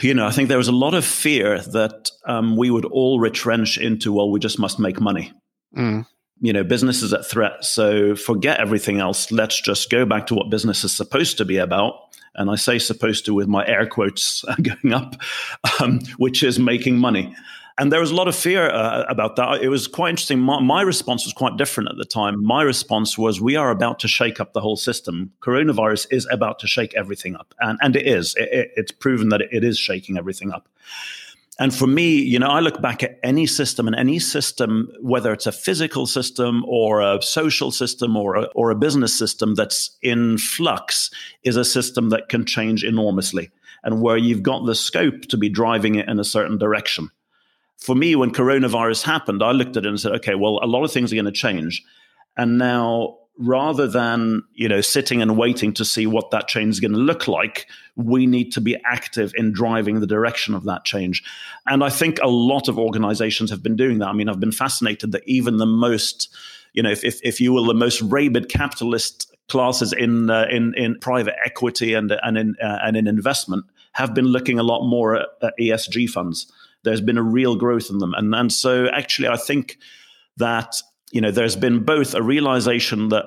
You 0.00 0.14
know, 0.14 0.26
I 0.26 0.30
think 0.30 0.48
there 0.48 0.58
was 0.58 0.68
a 0.68 0.72
lot 0.72 0.94
of 0.94 1.04
fear 1.04 1.60
that 1.60 2.10
um, 2.26 2.56
we 2.56 2.70
would 2.70 2.86
all 2.86 3.20
retrench 3.20 3.76
into, 3.76 4.12
well, 4.12 4.30
we 4.30 4.40
just 4.40 4.58
must 4.58 4.78
make 4.80 5.00
money. 5.00 5.32
Mm. 5.76 6.06
You 6.40 6.52
know, 6.52 6.64
business 6.64 7.02
is 7.02 7.12
at 7.12 7.26
threat. 7.26 7.64
So 7.64 8.16
forget 8.16 8.58
everything 8.58 8.98
else. 9.00 9.30
Let's 9.30 9.60
just 9.60 9.90
go 9.90 10.06
back 10.06 10.26
to 10.28 10.34
what 10.34 10.50
business 10.50 10.82
is 10.82 10.96
supposed 10.96 11.36
to 11.38 11.44
be 11.44 11.58
about 11.58 11.94
and 12.34 12.50
I 12.50 12.56
say 12.56 12.78
supposed 12.78 13.24
to 13.26 13.34
with 13.34 13.48
my 13.48 13.66
air 13.66 13.86
quotes 13.86 14.44
going 14.62 14.92
up, 14.92 15.16
um, 15.80 16.00
which 16.18 16.42
is 16.42 16.58
making 16.58 16.98
money. 16.98 17.34
And 17.78 17.90
there 17.90 18.00
was 18.00 18.10
a 18.10 18.14
lot 18.14 18.28
of 18.28 18.36
fear 18.36 18.68
uh, 18.68 19.04
about 19.08 19.36
that. 19.36 19.62
It 19.62 19.68
was 19.68 19.88
quite 19.88 20.10
interesting. 20.10 20.38
My, 20.40 20.60
my, 20.60 20.82
response 20.82 21.24
was 21.24 21.32
quite 21.32 21.56
different 21.56 21.88
at 21.88 21.96
the 21.96 22.04
time. 22.04 22.44
My 22.44 22.62
response 22.62 23.16
was, 23.16 23.40
we 23.40 23.56
are 23.56 23.70
about 23.70 23.98
to 24.00 24.08
shake 24.08 24.40
up 24.40 24.52
the 24.52 24.60
whole 24.60 24.76
system. 24.76 25.32
Coronavirus 25.40 26.06
is 26.10 26.28
about 26.30 26.58
to 26.60 26.66
shake 26.66 26.94
everything 26.94 27.34
up. 27.34 27.54
And, 27.60 27.78
and 27.80 27.96
it 27.96 28.06
is. 28.06 28.34
It, 28.36 28.48
it, 28.52 28.72
it's 28.76 28.92
proven 28.92 29.30
that 29.30 29.40
it 29.40 29.64
is 29.64 29.78
shaking 29.78 30.18
everything 30.18 30.52
up. 30.52 30.68
And 31.58 31.74
for 31.74 31.86
me, 31.86 32.16
you 32.16 32.38
know, 32.38 32.48
I 32.48 32.60
look 32.60 32.80
back 32.80 33.02
at 33.02 33.18
any 33.22 33.46
system 33.46 33.86
and 33.86 33.94
any 33.94 34.18
system, 34.18 34.90
whether 35.00 35.32
it's 35.32 35.46
a 35.46 35.52
physical 35.52 36.06
system 36.06 36.64
or 36.66 37.02
a 37.02 37.20
social 37.20 37.70
system 37.70 38.16
or 38.16 38.36
a, 38.36 38.42
or 38.54 38.70
a 38.70 38.74
business 38.74 39.16
system 39.16 39.54
that's 39.54 39.96
in 40.00 40.38
flux, 40.38 41.10
is 41.44 41.56
a 41.56 41.64
system 41.64 42.08
that 42.08 42.30
can 42.30 42.46
change 42.46 42.84
enormously 42.84 43.50
and 43.84 44.00
where 44.00 44.16
you've 44.16 44.42
got 44.42 44.64
the 44.64 44.74
scope 44.74 45.22
to 45.22 45.36
be 45.36 45.48
driving 45.48 45.96
it 45.96 46.08
in 46.08 46.18
a 46.18 46.24
certain 46.24 46.56
direction. 46.56 47.10
For 47.76 47.94
me, 47.94 48.14
when 48.16 48.32
coronavirus 48.32 49.02
happened, 49.02 49.42
I 49.42 49.50
looked 49.50 49.76
at 49.76 49.84
it 49.84 49.88
and 49.88 50.00
said, 50.00 50.12
okay, 50.16 50.34
well, 50.34 50.60
a 50.62 50.66
lot 50.66 50.84
of 50.84 50.92
things 50.92 51.12
are 51.12 51.16
going 51.16 51.24
to 51.26 51.32
change. 51.32 51.84
And 52.36 52.56
now 52.56 53.18
rather 53.38 53.86
than 53.86 54.42
you 54.54 54.68
know 54.68 54.80
sitting 54.80 55.22
and 55.22 55.38
waiting 55.38 55.72
to 55.72 55.84
see 55.84 56.06
what 56.06 56.30
that 56.30 56.48
change 56.48 56.74
is 56.74 56.80
going 56.80 56.92
to 56.92 56.98
look 56.98 57.26
like 57.26 57.66
we 57.96 58.26
need 58.26 58.52
to 58.52 58.60
be 58.60 58.76
active 58.84 59.32
in 59.36 59.52
driving 59.52 60.00
the 60.00 60.06
direction 60.06 60.54
of 60.54 60.64
that 60.64 60.84
change. 60.84 61.22
And 61.66 61.82
i 61.82 61.88
think 61.88 62.18
a 62.22 62.28
lot 62.28 62.68
of 62.68 62.78
organizations 62.78 63.50
have 63.50 63.62
been 63.62 63.76
doing 63.76 63.98
that. 63.98 64.08
I 64.08 64.12
mean 64.12 64.28
i've 64.28 64.40
been 64.40 64.52
fascinated 64.52 65.12
that 65.12 65.22
even 65.26 65.56
the 65.56 65.66
most 65.66 66.34
you 66.74 66.82
know 66.82 66.90
if, 66.90 67.04
if, 67.04 67.20
if 67.22 67.40
you 67.40 67.52
will 67.52 67.64
the 67.64 67.74
most 67.74 68.02
rabid 68.02 68.48
capitalist 68.48 69.34
classes 69.48 69.92
in 69.92 70.30
uh, 70.30 70.46
in 70.50 70.74
in 70.74 70.98
private 71.00 71.34
equity 71.44 71.94
and 71.94 72.12
and 72.22 72.36
in 72.36 72.54
uh, 72.62 72.78
and 72.82 72.96
in 72.96 73.06
investment 73.06 73.64
have 73.92 74.14
been 74.14 74.26
looking 74.26 74.58
a 74.58 74.62
lot 74.62 74.86
more 74.86 75.16
at, 75.16 75.28
at 75.42 75.54
esg 75.58 76.08
funds. 76.10 76.52
There's 76.84 77.00
been 77.00 77.18
a 77.18 77.22
real 77.22 77.56
growth 77.56 77.88
in 77.88 77.98
them. 77.98 78.12
And 78.14 78.34
and 78.34 78.52
so 78.52 78.88
actually 78.88 79.28
i 79.28 79.36
think 79.36 79.78
that 80.36 80.76
you 81.12 81.20
know, 81.20 81.30
there's 81.30 81.56
been 81.56 81.84
both 81.84 82.14
a 82.14 82.22
realization 82.22 83.10
that 83.10 83.24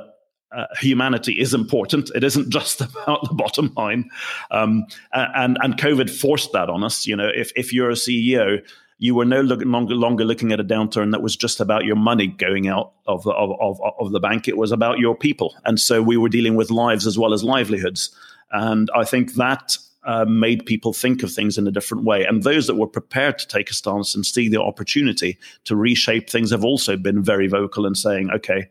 uh, 0.55 0.65
humanity 0.79 1.39
is 1.39 1.53
important. 1.53 2.11
It 2.15 2.23
isn't 2.23 2.49
just 2.49 2.81
about 2.81 3.27
the 3.27 3.33
bottom 3.33 3.71
line, 3.77 4.09
um, 4.51 4.85
and 5.13 5.57
and 5.61 5.77
COVID 5.77 6.09
forced 6.09 6.51
that 6.53 6.69
on 6.69 6.83
us. 6.83 7.07
You 7.07 7.15
know, 7.15 7.29
if 7.33 7.51
if 7.55 7.71
you're 7.71 7.89
a 7.89 7.93
CEO, 7.93 8.59
you 8.97 9.15
were 9.15 9.25
no 9.25 9.41
longer 9.41 9.95
longer 9.95 10.25
looking 10.25 10.51
at 10.51 10.59
a 10.59 10.63
downturn 10.63 11.11
that 11.11 11.21
was 11.21 11.35
just 11.35 11.59
about 11.59 11.85
your 11.85 11.95
money 11.95 12.27
going 12.27 12.67
out 12.67 12.93
of 13.05 13.23
the 13.23 13.31
of, 13.31 13.51
of, 13.59 13.79
of 13.99 14.11
the 14.11 14.19
bank. 14.19 14.47
It 14.47 14.57
was 14.57 14.71
about 14.71 14.99
your 14.99 15.15
people, 15.15 15.55
and 15.65 15.79
so 15.79 16.01
we 16.01 16.17
were 16.17 16.29
dealing 16.29 16.55
with 16.55 16.71
lives 16.71 17.05
as 17.05 17.17
well 17.17 17.33
as 17.33 17.43
livelihoods. 17.43 18.15
And 18.51 18.89
I 18.95 19.03
think 19.03 19.33
that 19.33 19.77
uh, 20.05 20.25
made 20.25 20.65
people 20.65 20.93
think 20.93 21.23
of 21.23 21.31
things 21.31 21.57
in 21.57 21.67
a 21.67 21.71
different 21.71 22.03
way. 22.03 22.23
And 22.25 22.43
those 22.43 22.67
that 22.67 22.75
were 22.75 22.87
prepared 22.87 23.39
to 23.39 23.47
take 23.47 23.69
a 23.69 23.73
stance 23.73 24.15
and 24.15 24.25
see 24.25 24.47
the 24.47 24.61
opportunity 24.61 25.37
to 25.65 25.75
reshape 25.75 26.29
things 26.29 26.51
have 26.51 26.63
also 26.63 26.95
been 26.95 27.23
very 27.23 27.47
vocal 27.47 27.85
in 27.85 27.95
saying, 27.95 28.29
okay, 28.31 28.67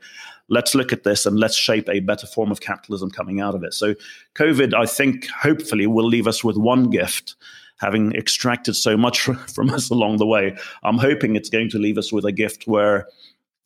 let's 0.49 0.75
look 0.75 0.93
at 0.93 1.05
this 1.05 1.27
and 1.27 1.39
let's 1.39 1.57
shape 1.57 1.89
a 1.89 2.01
better 2.01 2.27
form 2.27 2.51
of 2.51 2.61
capitalism 2.61 3.11
coming 3.11 3.41
out 3.41 3.55
of 3.55 3.65
it. 3.65 3.75
So, 3.75 3.95
COVID, 4.35 4.75
I 4.75 4.87
think, 4.87 5.27
hopefully, 5.29 5.87
will 5.87 6.07
leave 6.07 6.27
us 6.27 6.45
with 6.45 6.57
one 6.57 6.91
gift. 6.91 7.35
having 7.79 8.15
extracted 8.15 8.77
so 8.77 8.97
much 8.97 9.21
from 9.55 9.71
us 9.71 9.91
along 9.91 10.19
the 10.19 10.27
way, 10.27 10.57
I'm 10.85 10.99
hoping 10.99 11.35
it's 11.35 11.51
going 11.51 11.71
to 11.71 11.79
leave 11.79 11.99
us 11.99 12.13
with 12.13 12.25
a 12.25 12.33
gift 12.33 12.67
where 12.67 13.09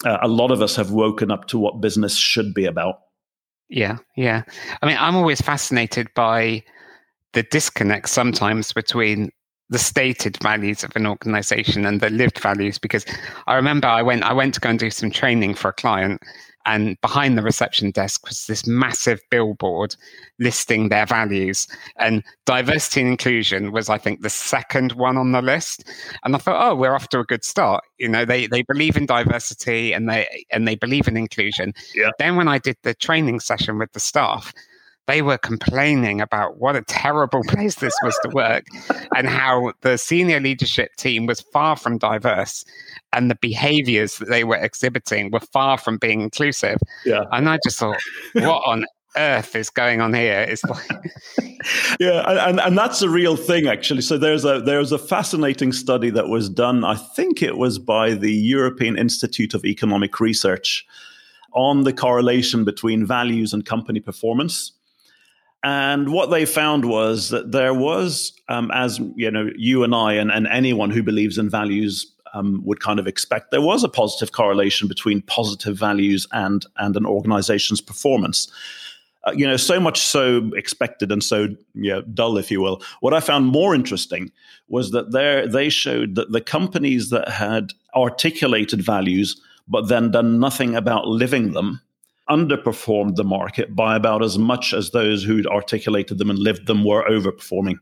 uh, 0.05 0.19
a 0.23 0.29
lot 0.29 0.51
of 0.51 0.63
us 0.63 0.77
have 0.77 0.91
woken 0.91 1.31
up 1.31 1.47
to 1.49 1.59
what 1.59 1.81
business 1.81 2.17
should 2.17 2.55
be 2.55 2.65
about. 2.65 3.01
Yeah, 3.69 3.99
yeah. 4.17 4.45
I 4.81 4.87
mean, 4.87 4.97
I'm 4.99 5.15
always 5.15 5.43
fascinated 5.43 6.09
by 6.15 6.65
the 7.38 7.45
disconnect 7.45 8.09
sometimes 8.09 8.73
between 8.73 9.30
the 9.71 9.78
stated 9.78 10.37
values 10.42 10.83
of 10.83 10.90
an 10.97 11.07
organization 11.07 11.87
and 11.87 12.00
the 12.00 12.11
lived 12.11 12.40
values 12.40 12.80
because 12.80 13.07
I 13.47 13.54
remember 13.54 13.87
I 13.87 14.02
went 14.02 14.25
I 14.25 14.33
went 14.33 14.54
to 14.54 14.61
go 14.61 14.71
and 14.71 14.78
do 14.78 14.90
some 14.90 15.12
training 15.12 15.54
for 15.54 15.68
a 15.68 15.73
client 15.73 16.21
and 16.66 17.00
behind 17.00 17.38
the 17.38 17.42
reception 17.42 17.92
desk 17.92 18.26
was 18.26 18.47
this 18.47 18.66
massive 18.66 19.21
billboard 19.30 19.95
listing 20.40 20.88
their 20.88 21.07
values. 21.07 21.68
And 21.97 22.25
diversity 22.45 23.02
and 23.02 23.11
inclusion 23.11 23.71
was 23.71 23.88
i 23.88 23.99
think 23.99 24.23
the 24.23 24.30
second 24.30 24.92
one 24.95 25.16
on 25.16 25.30
the 25.30 25.40
list. 25.40 25.88
And 26.25 26.35
i 26.35 26.38
thought 26.38 26.68
oh 26.68 26.75
we're 26.75 26.97
off 26.97 27.09
to 27.11 27.21
a 27.21 27.25
good 27.25 27.45
start. 27.45 27.85
You 27.99 28.09
know 28.09 28.25
they 28.25 28.49
they 28.49 28.62
believe 28.62 28.97
in 28.97 29.07
diversity 29.07 29.92
and 29.92 30.11
they 30.11 30.45
and 30.50 30.66
they 30.66 30.75
believe 30.75 31.07
in 31.07 31.16
inclusion. 31.16 31.73
Yeah. 31.95 32.11
then 32.18 32.35
when 32.35 32.49
i 32.49 32.59
did 32.59 32.78
the 32.83 32.95
training 32.95 33.38
session 33.38 33.78
with 33.78 33.92
the 33.92 34.00
staff 34.00 34.52
they 35.09 35.23
were 35.23 35.38
complaining 35.38 36.21
about 36.21 36.59
what 36.59 36.77
a 36.77 36.83
terrible 36.83 37.43
place 37.49 37.77
this 37.77 37.95
was 38.05 38.17
to 38.23 38.29
work 38.29 38.65
and 39.17 39.27
how 39.27 39.73
the 39.81 39.97
senior 39.97 40.38
leadership 40.38 40.95
team 40.97 41.27
was 41.27 41.41
far 41.41 41.75
from 41.77 41.99
diverse 41.99 42.65
and 43.12 43.31
the 43.31 43.38
behaviors 43.41 44.19
that 44.19 44.29
they 44.29 44.45
were 44.45 44.57
exhibiting 44.57 45.31
were 45.33 45.41
far 45.41 45.79
from 45.79 45.97
being 45.97 46.21
inclusive. 46.21 46.79
Yeah. 47.05 47.23
And 47.33 47.49
I 47.49 47.59
just 47.65 47.79
thought, 47.79 47.99
what 48.35 48.62
on 48.67 48.85
earth 49.17 49.57
is 49.57 49.71
going 49.71 50.03
on 50.03 50.12
here? 50.12 50.47
It's 50.49 50.62
like 50.65 50.88
Yeah, 51.99 52.49
and, 52.49 52.61
and 52.61 52.79
that's 52.79 53.03
a 53.03 53.09
real 53.09 53.37
thing 53.37 53.67
actually. 53.67 54.03
So 54.03 54.19
there's 54.19 54.45
a 54.45 54.61
there's 54.61 54.93
a 54.93 54.99
fascinating 54.99 55.73
study 55.73 56.11
that 56.11 56.29
was 56.29 56.49
done, 56.49 56.85
I 56.85 56.95
think 56.95 57.43
it 57.43 57.57
was 57.57 57.79
by 57.79 58.15
the 58.15 58.33
European 58.33 58.97
Institute 58.99 59.55
of 59.55 59.65
Economic 59.65 60.21
Research 60.21 60.87
on 61.55 61.85
the 61.85 61.93
correlation 61.93 62.65
between 62.65 63.07
values 63.07 63.53
and 63.53 63.65
company 63.65 64.00
performance. 64.00 64.73
And 65.65 66.12
what 66.12 66.31
they 66.31 66.45
found 66.45 66.85
was 66.85 67.31
that 67.31 67.50
there 67.50 67.75
was, 67.75 68.33
um, 68.49 68.71
as 68.73 69.00
you 69.17 69.31
know, 69.31 69.50
you 69.57 69.83
and 69.83 69.95
I 69.95 70.15
and, 70.15 70.31
and 70.31 70.47
anyone 70.47 70.91
who 70.91 71.03
believes 71.03 71.37
in 71.37 71.50
values 71.50 72.07
um, 72.33 72.62
would 72.65 72.81
kind 72.81 73.00
of 73.00 73.07
expect, 73.07 73.50
there 73.50 73.61
was 73.61 73.83
a 73.83 73.88
positive 73.88 74.33
correlation 74.33 74.87
between 74.87 75.23
positive 75.23 75.77
values 75.77 76.27
and 76.33 76.65
and 76.77 76.97
an 76.97 77.07
organization's 77.07 77.81
performance. 77.81 78.49
Uh, 79.25 79.33
you 79.33 79.45
know, 79.45 79.57
so 79.57 79.81
much 79.81 80.00
so 80.00 80.49
expected 80.55 81.11
and 81.11 81.25
so 81.25 81.49
yeah, 81.75 82.03
dull, 82.15 82.38
if 82.38 82.53
you 82.53 82.61
will. 82.61 82.81
What 83.00 83.12
I 83.12 83.21
found 83.21 83.47
more 83.47 83.75
interesting 83.75 84.31
was 84.69 84.93
that 84.93 85.11
there 85.11 85.49
they 85.49 85.71
showed 85.71 86.15
that 86.15 86.31
the 86.31 86.41
companies 86.41 87.11
that 87.11 87.29
had 87.29 87.73
articulated 87.97 88.81
values 88.81 89.41
but 89.67 89.88
then 89.88 90.11
done 90.11 90.38
nothing 90.38 90.75
about 90.75 91.09
living 91.09 91.53
them 91.53 91.81
underperformed 92.30 93.16
the 93.16 93.25
market 93.25 93.75
by 93.75 93.97
about 93.97 94.23
as 94.23 94.38
much 94.38 94.73
as 94.73 94.90
those 94.90 95.25
who'd 95.25 95.47
articulated 95.47 96.18
them 96.18 96.30
and 96.30 96.38
lived 96.38 96.66
them 96.66 96.85
were 96.85 97.08
overperforming. 97.08 97.76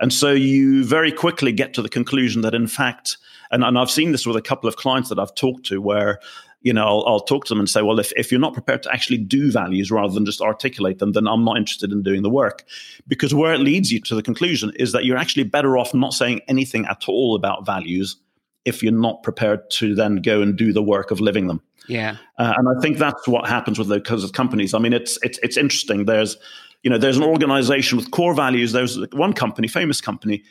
And 0.00 0.12
so 0.12 0.30
you 0.30 0.84
very 0.84 1.10
quickly 1.10 1.52
get 1.52 1.74
to 1.74 1.82
the 1.82 1.88
conclusion 1.88 2.42
that, 2.42 2.54
in 2.54 2.68
fact, 2.68 3.16
and, 3.50 3.64
and 3.64 3.78
I've 3.78 3.90
seen 3.90 4.12
this 4.12 4.26
with 4.26 4.36
a 4.36 4.42
couple 4.42 4.68
of 4.68 4.76
clients 4.76 5.08
that 5.08 5.18
I've 5.18 5.34
talked 5.34 5.66
to 5.66 5.80
where, 5.80 6.20
you 6.62 6.72
know, 6.72 6.86
I'll, 6.86 7.04
I'll 7.06 7.20
talk 7.20 7.46
to 7.46 7.48
them 7.48 7.58
and 7.58 7.68
say, 7.68 7.82
well, 7.82 7.98
if, 7.98 8.12
if 8.16 8.30
you're 8.30 8.40
not 8.40 8.52
prepared 8.52 8.82
to 8.84 8.92
actually 8.92 9.18
do 9.18 9.50
values 9.50 9.90
rather 9.90 10.12
than 10.12 10.24
just 10.24 10.40
articulate 10.40 10.98
them, 10.98 11.12
then 11.12 11.26
I'm 11.26 11.44
not 11.44 11.56
interested 11.56 11.90
in 11.90 12.02
doing 12.02 12.22
the 12.22 12.30
work. 12.30 12.64
Because 13.08 13.34
where 13.34 13.52
it 13.52 13.60
leads 13.60 13.90
you 13.90 14.00
to 14.02 14.14
the 14.14 14.22
conclusion 14.22 14.72
is 14.76 14.92
that 14.92 15.04
you're 15.04 15.16
actually 15.16 15.44
better 15.44 15.76
off 15.76 15.94
not 15.94 16.12
saying 16.12 16.40
anything 16.46 16.86
at 16.86 17.08
all 17.08 17.34
about 17.34 17.66
values 17.66 18.16
if 18.64 18.82
you're 18.82 18.92
not 18.92 19.22
prepared 19.22 19.68
to 19.70 19.94
then 19.94 20.16
go 20.16 20.42
and 20.42 20.56
do 20.56 20.72
the 20.72 20.82
work 20.82 21.10
of 21.10 21.20
living 21.20 21.46
them. 21.46 21.62
Yeah. 21.88 22.16
Uh, 22.38 22.54
and 22.56 22.68
I 22.68 22.80
think 22.80 22.98
that's 22.98 23.26
what 23.26 23.48
happens 23.48 23.78
with 23.78 23.88
those 23.88 24.30
companies. 24.30 24.74
I 24.74 24.78
mean, 24.78 24.92
it's 24.92 25.18
it's 25.22 25.38
it's 25.42 25.56
interesting. 25.56 26.04
There's 26.04 26.36
you 26.82 26.90
know 26.90 26.98
there's 26.98 27.16
an 27.16 27.24
organization 27.24 27.96
with 27.96 28.10
core 28.10 28.34
values. 28.34 28.72
There's 28.72 28.98
one 29.12 29.32
company, 29.32 29.68
famous 29.68 30.00
company. 30.00 30.44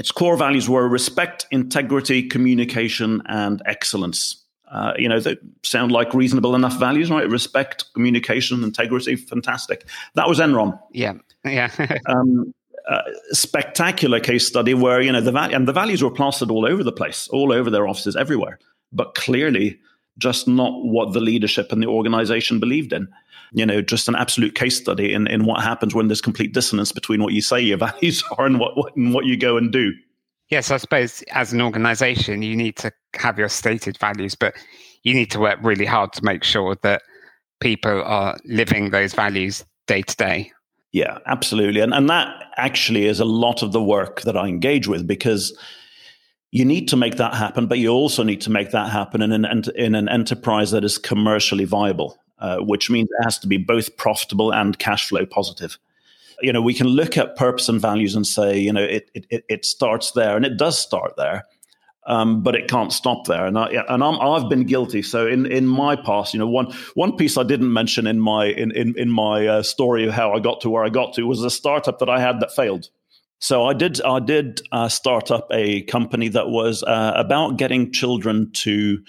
Its 0.00 0.10
core 0.12 0.36
values 0.36 0.68
were 0.68 0.88
respect, 0.88 1.46
integrity, 1.50 2.28
communication, 2.28 3.22
and 3.26 3.62
excellence. 3.66 4.44
Uh, 4.70 4.92
you 4.98 5.08
know, 5.08 5.18
they 5.18 5.36
sound 5.62 5.92
like 5.92 6.12
reasonable 6.14 6.54
enough 6.54 6.78
values, 6.78 7.10
right? 7.10 7.28
Respect, 7.28 7.84
communication, 7.94 8.62
integrity, 8.62 9.16
fantastic. 9.16 9.86
That 10.14 10.28
was 10.28 10.38
Enron. 10.38 10.78
Yeah, 10.92 11.14
yeah. 11.44 11.70
um, 12.06 12.54
uh, 12.88 13.02
spectacular 13.32 14.20
case 14.20 14.46
study 14.46 14.72
where 14.74 15.00
you 15.00 15.12
know 15.12 15.20
the 15.20 15.32
value 15.32 15.54
and 15.54 15.68
the 15.68 15.72
values 15.72 16.02
were 16.02 16.10
plastered 16.10 16.50
all 16.50 16.64
over 16.64 16.82
the 16.82 16.92
place, 16.92 17.28
all 17.28 17.52
over 17.52 17.70
their 17.70 17.88
offices, 17.88 18.16
everywhere. 18.16 18.58
But 18.92 19.14
clearly, 19.14 19.78
just 20.18 20.46
not 20.48 20.84
what 20.84 21.12
the 21.12 21.20
leadership 21.20 21.72
and 21.72 21.82
the 21.82 21.86
organization 21.86 22.60
believed 22.60 22.92
in. 22.92 23.08
You 23.52 23.64
know, 23.64 23.80
just 23.80 24.08
an 24.08 24.14
absolute 24.14 24.54
case 24.54 24.76
study 24.76 25.14
in, 25.14 25.26
in 25.26 25.46
what 25.46 25.62
happens 25.62 25.94
when 25.94 26.08
there's 26.08 26.20
complete 26.20 26.52
dissonance 26.52 26.92
between 26.92 27.22
what 27.22 27.32
you 27.32 27.40
say 27.40 27.60
your 27.60 27.78
values 27.88 28.22
are 28.36 28.44
and 28.44 28.60
what, 28.60 28.76
what, 28.76 28.94
and 28.96 29.14
what 29.14 29.24
you 29.24 29.36
go 29.36 29.56
and 29.56 29.72
do. 29.72 29.92
Yes, 30.50 30.70
I 30.70 30.78
suppose 30.78 31.22
as 31.32 31.52
an 31.52 31.60
organization, 31.60 32.42
you 32.42 32.56
need 32.56 32.76
to 32.76 32.92
have 33.14 33.38
your 33.38 33.48
stated 33.48 33.98
values, 33.98 34.34
but 34.34 34.54
you 35.02 35.14
need 35.14 35.30
to 35.30 35.40
work 35.40 35.58
really 35.62 35.84
hard 35.84 36.12
to 36.14 36.24
make 36.24 36.42
sure 36.42 36.74
that 36.82 37.02
people 37.60 38.02
are 38.04 38.36
living 38.44 38.90
those 38.90 39.14
values 39.14 39.64
day 39.86 40.02
to 40.02 40.16
day. 40.16 40.52
Yeah, 40.92 41.18
absolutely. 41.26 41.80
And, 41.80 41.92
and 41.92 42.08
that 42.08 42.44
actually 42.56 43.06
is 43.06 43.20
a 43.20 43.24
lot 43.24 43.62
of 43.62 43.72
the 43.72 43.82
work 43.82 44.22
that 44.22 44.36
I 44.36 44.46
engage 44.46 44.88
with 44.88 45.06
because 45.06 45.56
you 46.50 46.64
need 46.64 46.88
to 46.88 46.96
make 46.96 47.16
that 47.16 47.34
happen, 47.34 47.66
but 47.66 47.78
you 47.78 47.90
also 47.90 48.22
need 48.22 48.40
to 48.42 48.50
make 48.50 48.70
that 48.70 48.90
happen 48.90 49.20
in 49.22 49.32
an 49.32 49.64
in 49.74 49.94
an 49.94 50.08
enterprise 50.08 50.70
that 50.70 50.84
is 50.84 50.96
commercially 50.98 51.64
viable, 51.64 52.18
uh, 52.38 52.58
which 52.58 52.90
means 52.90 53.08
it 53.10 53.24
has 53.24 53.38
to 53.40 53.46
be 53.46 53.58
both 53.58 53.96
profitable 53.96 54.52
and 54.52 54.78
cash 54.78 55.08
flow 55.08 55.26
positive. 55.26 55.78
You 56.40 56.52
know, 56.52 56.62
we 56.62 56.74
can 56.74 56.86
look 56.86 57.18
at 57.18 57.36
purpose 57.36 57.68
and 57.68 57.80
values 57.80 58.14
and 58.14 58.26
say, 58.26 58.58
you 58.58 58.72
know, 58.72 58.82
it 58.82 59.10
it 59.14 59.44
it 59.48 59.64
starts 59.64 60.12
there, 60.12 60.36
and 60.36 60.46
it 60.46 60.56
does 60.56 60.78
start 60.78 61.16
there, 61.16 61.44
um, 62.06 62.42
but 62.42 62.54
it 62.54 62.68
can't 62.68 62.92
stop 62.92 63.26
there. 63.26 63.44
And 63.44 63.58
I 63.58 63.66
and 63.88 64.02
I'm, 64.02 64.18
I've 64.18 64.48
been 64.48 64.64
guilty. 64.64 65.02
So 65.02 65.26
in 65.26 65.44
in 65.44 65.66
my 65.66 65.96
past, 65.96 66.32
you 66.32 66.40
know, 66.40 66.48
one 66.48 66.72
one 66.94 67.16
piece 67.16 67.36
I 67.36 67.42
didn't 67.42 67.72
mention 67.72 68.06
in 68.06 68.20
my 68.20 68.46
in 68.46 68.70
in, 68.70 68.94
in 68.96 69.10
my 69.10 69.46
uh, 69.46 69.62
story 69.62 70.06
of 70.06 70.14
how 70.14 70.32
I 70.32 70.38
got 70.38 70.62
to 70.62 70.70
where 70.70 70.84
I 70.84 70.88
got 70.88 71.12
to 71.14 71.24
was 71.24 71.44
a 71.44 71.50
startup 71.50 71.98
that 71.98 72.08
I 72.08 72.20
had 72.20 72.40
that 72.40 72.54
failed. 72.54 72.88
So 73.40 73.66
I 73.66 73.72
did. 73.72 74.00
I 74.02 74.18
did 74.18 74.62
uh, 74.72 74.88
start 74.88 75.30
up 75.30 75.48
a 75.52 75.82
company 75.82 76.28
that 76.28 76.48
was 76.48 76.82
uh, 76.82 77.12
about 77.14 77.56
getting 77.56 77.92
children 77.92 78.50
to 78.52 79.02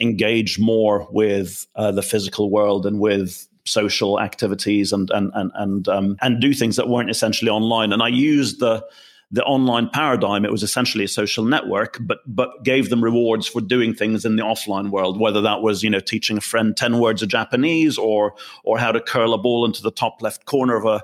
engage 0.00 0.58
more 0.58 1.08
with 1.10 1.66
uh, 1.74 1.92
the 1.92 2.02
physical 2.02 2.50
world 2.50 2.86
and 2.86 3.00
with 3.00 3.48
social 3.64 4.20
activities 4.20 4.92
and 4.92 5.10
and 5.10 5.30
and 5.34 5.50
and 5.54 5.88
um, 5.88 6.16
and 6.20 6.40
do 6.40 6.54
things 6.54 6.76
that 6.76 6.88
weren't 6.88 7.10
essentially 7.10 7.50
online. 7.50 7.92
And 7.92 8.02
I 8.02 8.08
used 8.08 8.60
the 8.60 8.84
the 9.32 9.42
online 9.42 9.88
paradigm. 9.88 10.44
It 10.44 10.52
was 10.52 10.62
essentially 10.62 11.04
a 11.04 11.08
social 11.08 11.44
network, 11.44 11.98
but 12.00 12.18
but 12.26 12.62
gave 12.62 12.90
them 12.90 13.02
rewards 13.02 13.48
for 13.48 13.60
doing 13.60 13.92
things 13.92 14.24
in 14.24 14.36
the 14.36 14.44
offline 14.44 14.90
world. 14.90 15.18
Whether 15.18 15.40
that 15.40 15.62
was 15.62 15.82
you 15.82 15.90
know 15.90 16.00
teaching 16.00 16.36
a 16.36 16.40
friend 16.40 16.76
ten 16.76 17.00
words 17.00 17.22
of 17.22 17.28
Japanese 17.28 17.98
or 17.98 18.34
or 18.62 18.78
how 18.78 18.92
to 18.92 19.00
curl 19.00 19.34
a 19.34 19.38
ball 19.38 19.64
into 19.64 19.82
the 19.82 19.90
top 19.90 20.22
left 20.22 20.44
corner 20.44 20.76
of 20.76 20.84
a 20.84 21.02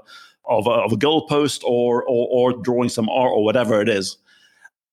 of 0.50 0.66
a, 0.66 0.71
of 0.71 0.92
a 0.92 0.97
goalpost 0.97 1.62
or, 1.64 2.02
or, 2.02 2.28
or 2.30 2.52
drawing 2.52 2.88
some 2.88 3.09
art 3.09 3.30
or 3.33 3.45
whatever 3.45 3.80
it 3.80 3.88
is. 3.88 4.19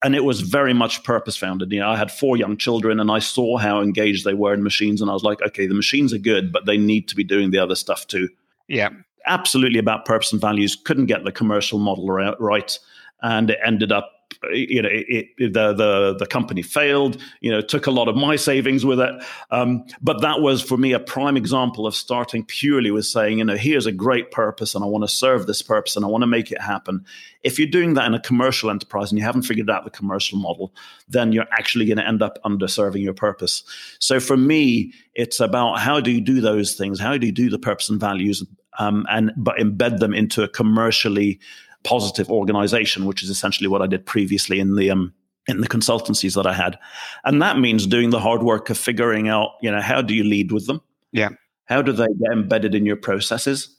And 0.04 0.16
it 0.16 0.24
was 0.24 0.42
very 0.42 0.74
much 0.74 1.04
purpose 1.04 1.36
founded. 1.36 1.72
You 1.72 1.80
know, 1.80 1.90
I 1.90 1.98
had 1.98 2.12
four 2.12 2.38
young 2.38 2.56
children, 2.56 3.00
and 3.00 3.10
I 3.10 3.18
saw 3.18 3.58
how 3.58 3.82
engaged 3.82 4.26
they 4.26 4.36
were 4.36 4.54
in 4.54 4.62
machines, 4.62 5.02
and 5.02 5.10
I 5.10 5.14
was 5.14 5.24
like, 5.24 5.42
okay, 5.42 5.66
the 5.66 5.74
machines 5.74 6.14
are 6.14 6.20
good, 6.20 6.52
but 6.52 6.68
they 6.68 6.78
need 6.78 7.08
to 7.08 7.16
be 7.16 7.24
doing 7.24 7.50
the 7.50 7.58
other 7.58 7.74
stuff 7.74 8.06
too. 8.06 8.30
Yeah, 8.68 8.90
absolutely 9.26 9.80
about 9.80 10.06
purpose 10.06 10.32
and 10.32 10.40
values. 10.40 10.76
Couldn't 10.76 11.08
get 11.08 11.24
the 11.24 11.32
commercial 11.32 11.80
model 11.80 12.08
right, 12.08 12.78
and 13.24 13.50
it 13.50 13.58
ended 13.66 13.92
up 13.92 14.12
you 14.52 14.82
know, 14.82 14.90
it, 14.92 15.28
it, 15.38 15.54
the 15.54 15.74
the 15.74 16.16
the 16.20 16.26
company 16.26 16.62
failed. 16.62 17.22
You 17.42 17.52
know, 17.52 17.62
took 17.62 17.88
a 17.88 17.92
lot 17.92 18.08
of 18.08 18.16
my 18.16 18.36
savings 18.36 18.86
with 18.86 19.00
it. 19.00 19.24
Um, 19.52 19.86
but 20.02 20.22
that 20.22 20.42
was 20.42 20.62
for 20.62 20.78
me 20.78 20.94
a 20.94 21.00
prime 21.00 21.38
example 21.38 21.88
of 21.88 21.96
starting 21.96 22.46
purely 22.46 22.92
with 22.92 23.06
saying, 23.06 23.40
you 23.40 23.46
know, 23.46 23.56
here's 23.56 23.86
a 23.86 23.92
great 23.92 24.32
purpose, 24.32 24.76
and 24.76 24.84
I 24.84 24.88
want 24.88 25.04
to 25.04 25.08
serve 25.08 25.48
this 25.48 25.62
purpose, 25.62 25.96
and 25.96 26.06
I 26.06 26.08
want 26.08 26.24
to 26.24 26.28
make 26.28 26.52
it 26.52 26.62
happen. 26.62 27.06
If 27.44 27.58
you're 27.60 27.68
doing 27.68 27.94
that 27.94 28.06
in 28.06 28.14
a 28.14 28.22
commercial 28.22 28.70
enterprise 28.70 29.12
and 29.12 29.20
you 29.20 29.24
haven't 29.24 29.44
figured 29.44 29.70
out 29.70 29.86
the 29.86 29.90
commercial 29.90 30.38
model, 30.38 30.74
then 31.08 31.32
you're 31.32 31.48
actually 31.52 31.86
going 31.86 31.98
to 31.98 32.08
end 32.08 32.22
up 32.22 32.38
underserving 32.44 33.04
your 33.04 33.14
purpose. 33.14 33.64
So 34.00 34.20
for 34.20 34.36
me, 34.36 34.94
it's 35.14 35.40
about 35.40 35.80
how 35.80 36.02
do 36.02 36.12
you 36.12 36.20
do 36.20 36.42
those 36.42 36.74
things? 36.74 37.00
How 37.00 37.18
do 37.18 37.26
you 37.26 37.32
do 37.32 37.50
the 37.50 37.60
purpose 37.60 37.90
and 37.90 38.00
values, 38.00 38.44
um, 38.80 39.06
and 39.10 39.32
but 39.38 39.58
embed 39.58 40.00
them 40.00 40.14
into 40.14 40.44
a 40.44 40.48
commercially 40.48 41.40
positive 41.84 42.30
organization, 42.30 43.06
which 43.06 43.24
is 43.24 43.30
essentially 43.30 43.68
what 43.68 43.82
I 43.82 43.88
did 43.88 44.06
previously 44.06 44.60
in 44.60 44.76
the 44.76 44.92
um, 44.92 45.14
in 45.48 45.62
the 45.62 45.68
consultancies 45.68 46.36
that 46.36 46.46
I 46.46 46.54
had. 46.54 46.78
And 47.24 47.42
that 47.42 47.58
means 47.58 47.88
doing 47.88 48.10
the 48.10 48.20
hard 48.20 48.44
work 48.44 48.70
of 48.70 48.78
figuring 48.78 49.30
out, 49.30 49.52
you 49.62 49.72
know, 49.72 49.82
how 49.82 50.02
do 50.02 50.14
you 50.14 50.24
lead 50.24 50.52
with 50.52 50.68
them? 50.68 50.82
Yeah. 51.12 51.30
How 51.66 51.82
do 51.82 51.92
they 51.92 52.08
get 52.08 52.32
embedded 52.32 52.76
in 52.76 52.86
your 52.86 52.98
processes? 52.98 53.76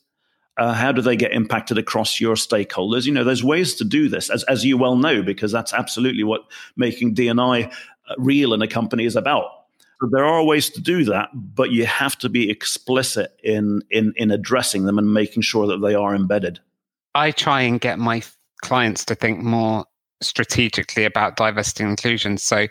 Uh, 0.56 0.72
how 0.72 0.90
do 0.90 1.00
they 1.00 1.14
get 1.14 1.32
impacted 1.32 1.78
across 1.78 2.20
your 2.20 2.34
stakeholders? 2.34 3.06
You 3.06 3.12
know, 3.12 3.22
there's 3.22 3.44
ways 3.44 3.74
to 3.76 3.84
do 3.84 4.08
this, 4.08 4.28
as, 4.28 4.42
as 4.44 4.64
you 4.64 4.76
well 4.76 4.96
know, 4.96 5.22
because 5.22 5.52
that's 5.52 5.72
absolutely 5.72 6.24
what 6.24 6.40
making 6.76 7.14
D&I 7.14 7.62
uh, 7.62 7.68
real 8.18 8.52
in 8.52 8.62
a 8.62 8.66
company 8.66 9.04
is 9.04 9.14
about. 9.14 9.44
So 10.00 10.08
there 10.10 10.24
are 10.24 10.44
ways 10.44 10.70
to 10.70 10.80
do 10.80 11.04
that, 11.04 11.28
but 11.34 11.70
you 11.70 11.86
have 11.86 12.18
to 12.18 12.28
be 12.28 12.50
explicit 12.50 13.38
in, 13.42 13.82
in, 13.90 14.12
in 14.16 14.30
addressing 14.30 14.84
them 14.84 14.98
and 14.98 15.12
making 15.12 15.42
sure 15.42 15.66
that 15.68 15.78
they 15.78 15.94
are 15.94 16.14
embedded. 16.14 16.60
I 17.18 17.32
try 17.32 17.62
and 17.62 17.80
get 17.80 17.98
my 17.98 18.22
clients 18.62 19.04
to 19.06 19.16
think 19.16 19.42
more 19.42 19.84
strategically 20.22 21.04
about 21.04 21.36
diversity 21.36 21.82
and 21.82 21.90
inclusion. 21.90 22.38
So 22.38 22.68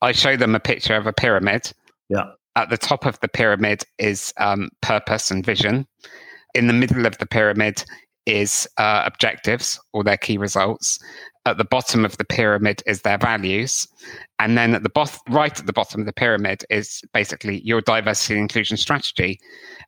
I 0.00 0.12
show 0.12 0.36
them 0.36 0.54
a 0.54 0.60
picture 0.60 0.94
of 0.94 1.08
a 1.08 1.12
pyramid. 1.12 1.72
Yeah. 2.08 2.26
At 2.54 2.70
the 2.70 2.78
top 2.78 3.04
of 3.04 3.18
the 3.18 3.26
pyramid 3.26 3.82
is 3.98 4.32
um, 4.38 4.68
purpose 4.80 5.32
and 5.32 5.44
vision. 5.44 5.88
In 6.54 6.68
the 6.68 6.72
middle 6.72 7.04
of 7.04 7.18
the 7.18 7.26
pyramid 7.26 7.84
is 8.26 8.68
uh, 8.76 9.02
objectives 9.04 9.80
or 9.92 10.04
their 10.04 10.16
key 10.16 10.38
results. 10.38 11.00
At 11.46 11.56
the 11.56 11.64
bottom 11.64 12.04
of 12.04 12.18
the 12.18 12.24
pyramid 12.24 12.82
is 12.86 13.02
their 13.02 13.16
values. 13.16 13.88
And 14.38 14.58
then 14.58 14.74
at 14.74 14.82
the 14.82 14.90
bottom, 14.90 15.18
right 15.28 15.58
at 15.58 15.66
the 15.66 15.72
bottom 15.72 16.00
of 16.00 16.06
the 16.06 16.12
pyramid 16.12 16.64
is 16.68 17.02
basically 17.14 17.60
your 17.62 17.80
diversity 17.80 18.34
and 18.34 18.42
inclusion 18.42 18.76
strategy. 18.76 19.40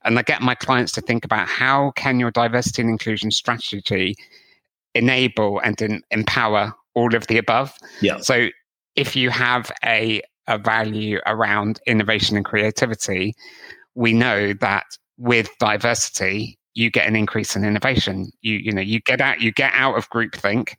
And 0.03 0.17
I 0.17 0.23
get 0.23 0.41
my 0.41 0.55
clients 0.55 0.91
to 0.93 1.01
think 1.01 1.23
about 1.23 1.47
how 1.47 1.91
can 1.95 2.19
your 2.19 2.31
diversity 2.31 2.81
and 2.81 2.91
inclusion 2.91 3.29
strategy 3.31 4.15
enable 4.95 5.59
and 5.59 5.79
in, 5.81 6.01
empower 6.11 6.73
all 6.95 7.15
of 7.15 7.27
the 7.27 7.37
above. 7.37 7.73
Yeah. 8.01 8.17
So 8.17 8.49
if 8.95 9.15
you 9.15 9.29
have 9.29 9.71
a, 9.85 10.21
a 10.47 10.57
value 10.57 11.19
around 11.25 11.79
innovation 11.85 12.35
and 12.35 12.45
creativity, 12.45 13.35
we 13.95 14.13
know 14.13 14.53
that 14.53 14.85
with 15.17 15.49
diversity, 15.59 16.57
you 16.73 16.89
get 16.89 17.07
an 17.07 17.15
increase 17.15 17.55
in 17.55 17.63
innovation. 17.63 18.31
You 18.41 18.55
you 18.55 18.71
know 18.71 18.81
you 18.81 18.99
get 19.01 19.21
out 19.21 19.41
you 19.41 19.51
get 19.51 19.71
out 19.75 19.95
of 19.97 20.09
groupthink. 20.09 20.73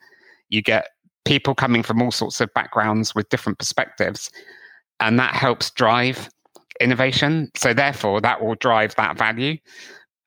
You 0.55 0.63
get 0.63 0.89
people 1.25 1.55
coming 1.55 1.83
from 1.83 2.01
all 2.01 2.13
sorts 2.13 2.41
of 2.41 2.53
backgrounds 2.55 3.15
with 3.15 3.29
different 3.29 3.59
perspectives, 3.59 4.31
and 5.01 5.19
that 5.19 5.35
helps 5.35 5.71
drive 5.71 6.29
innovation. 6.81 7.51
So 7.57 7.75
therefore, 7.75 8.21
that 8.21 8.41
will 8.43 8.55
drive 8.55 8.95
that 8.95 9.19
value, 9.19 9.57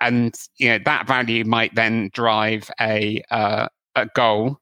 and 0.01 0.35
you 0.57 0.69
know 0.69 0.79
that 0.83 1.07
value 1.07 1.45
might 1.45 1.73
then 1.75 2.09
drive 2.13 2.69
a 2.81 3.23
uh, 3.31 3.67
a 3.95 4.05
goal 4.15 4.59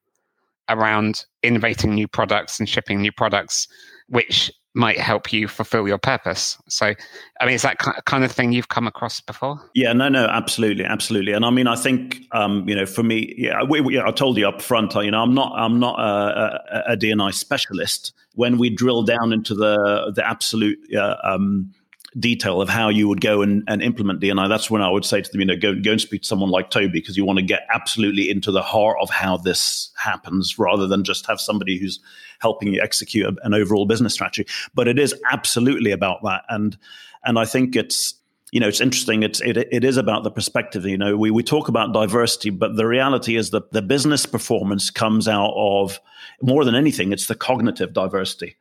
around 0.69 1.25
innovating 1.43 1.93
new 1.95 2.07
products 2.07 2.59
and 2.59 2.69
shipping 2.69 3.01
new 3.01 3.11
products, 3.11 3.67
which 4.07 4.51
might 4.75 4.99
help 4.99 5.31
you 5.31 5.47
fulfill 5.47 5.87
your 5.87 5.97
purpose. 5.97 6.57
So, 6.67 6.93
I 7.39 7.45
mean, 7.45 7.55
is 7.55 7.61
that 7.61 7.77
kind 7.79 8.25
of 8.25 8.31
thing 8.31 8.51
you've 8.51 8.67
come 8.67 8.87
across 8.87 9.21
before? 9.21 9.59
Yeah, 9.73 9.93
no, 9.93 10.09
no, 10.09 10.25
absolutely, 10.25 10.83
absolutely. 10.83 11.31
And 11.31 11.45
I 11.45 11.49
mean, 11.49 11.65
I 11.65 11.77
think, 11.77 12.23
um, 12.33 12.67
you 12.67 12.75
know, 12.75 12.85
for 12.85 13.01
me, 13.01 13.33
yeah, 13.37 13.63
we, 13.63 13.79
we, 13.79 13.99
I 13.99 14.11
told 14.11 14.37
you 14.37 14.47
up 14.47 14.61
front, 14.61 14.93
you 14.95 15.11
know, 15.11 15.21
I'm 15.21 15.33
not, 15.33 15.53
I'm 15.55 15.79
not 15.79 15.97
a, 15.97 16.61
a, 16.89 16.91
a 16.91 16.97
D&I 16.97 17.31
specialist. 17.31 18.13
When 18.33 18.57
we 18.57 18.69
drill 18.69 19.03
down 19.03 19.31
into 19.31 19.55
the 19.55 20.11
the 20.13 20.27
absolute 20.27 20.77
uh, 20.93 21.15
um, 21.23 21.73
detail 22.19 22.61
of 22.61 22.67
how 22.67 22.89
you 22.89 23.07
would 23.07 23.21
go 23.21 23.41
and, 23.41 23.63
and 23.67 23.81
implement 23.81 24.19
D&I, 24.19 24.47
that's 24.49 24.69
when 24.69 24.81
I 24.81 24.89
would 24.89 25.05
say 25.05 25.21
to 25.21 25.31
them, 25.31 25.39
you 25.39 25.47
know, 25.47 25.55
go, 25.55 25.73
go 25.73 25.91
and 25.91 26.01
speak 26.01 26.23
to 26.23 26.27
someone 26.27 26.49
like 26.49 26.69
Toby 26.69 26.89
because 26.89 27.15
you 27.15 27.23
want 27.23 27.39
to 27.39 27.45
get 27.45 27.65
absolutely 27.73 28.29
into 28.29 28.51
the 28.51 28.61
heart 28.61 28.97
of 29.01 29.09
how 29.09 29.37
this 29.37 29.91
happens 29.97 30.59
rather 30.59 30.85
than 30.85 31.05
just 31.05 31.25
have 31.27 31.39
somebody 31.39 31.77
who's 31.77 31.99
helping 32.39 32.73
you 32.73 32.81
execute 32.81 33.37
an 33.43 33.53
overall 33.53 33.85
business 33.85 34.13
strategy. 34.13 34.47
But 34.73 34.87
it 34.87 34.99
is 34.99 35.15
absolutely 35.31 35.91
about 35.91 36.23
that. 36.23 36.43
And, 36.49 36.77
and 37.23 37.39
I 37.39 37.45
think 37.45 37.75
it's, 37.75 38.15
you 38.51 38.59
know, 38.59 38.67
it's 38.67 38.79
interesting. 38.79 39.23
It's 39.23 39.41
it, 39.41 39.57
it 39.57 39.83
is 39.83 39.97
about 39.97 40.23
the 40.23 40.31
perspective. 40.31 40.85
You 40.85 40.97
know, 40.97 41.17
we 41.17 41.29
we 41.29 41.43
talk 41.43 41.67
about 41.67 41.93
diversity, 41.93 42.51
but 42.51 42.77
the 42.77 42.85
reality 42.85 43.35
is 43.35 43.49
that 43.49 43.71
the 43.71 43.81
business 43.81 44.25
performance 44.25 44.89
comes 44.89 45.27
out 45.27 45.53
of 45.55 45.99
more 46.41 46.63
than 46.63 46.75
anything. 46.75 47.11
It's 47.11 47.25
the 47.27 47.35
cognitive 47.35 47.91
diversity. 47.91 48.55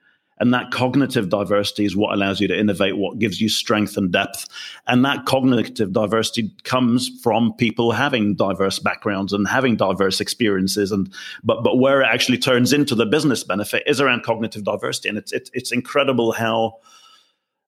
And 0.45 0.53
that 0.53 0.71
cognitive 0.71 1.31
diversity 1.31 1.87
is 1.87 1.97
what 1.97 2.13
allows 2.13 2.39
you 2.39 2.47
to 2.49 2.59
innovate, 2.59 2.99
what 2.99 3.19
gives 3.19 3.41
you 3.41 3.49
strength 3.49 3.97
and 3.97 4.13
depth. 4.13 4.47
And 4.87 5.03
that 5.03 5.25
cognitive 5.25 5.91
diversity 5.91 6.51
comes 6.65 7.11
from 7.23 7.55
people 7.55 7.93
having 7.93 8.35
diverse 8.35 8.79
backgrounds 8.79 9.33
and 9.33 9.49
having 9.49 9.75
diverse 9.75 10.21
experiences. 10.21 10.93
And 10.93 11.11
but 11.43 11.65
but 11.65 11.79
where 11.79 12.03
it 12.03 12.09
actually 12.13 12.37
turns 12.37 12.75
into 12.75 12.95
the 12.95 13.07
business 13.07 13.43
benefit 13.43 13.85
is 13.87 14.03
around 14.03 14.23
cognitive 14.23 14.65
diversity. 14.65 15.09
And 15.09 15.17
it's 15.17 15.33
it's, 15.33 15.51
it's 15.55 15.73
incredible 15.73 16.33
how 16.33 16.75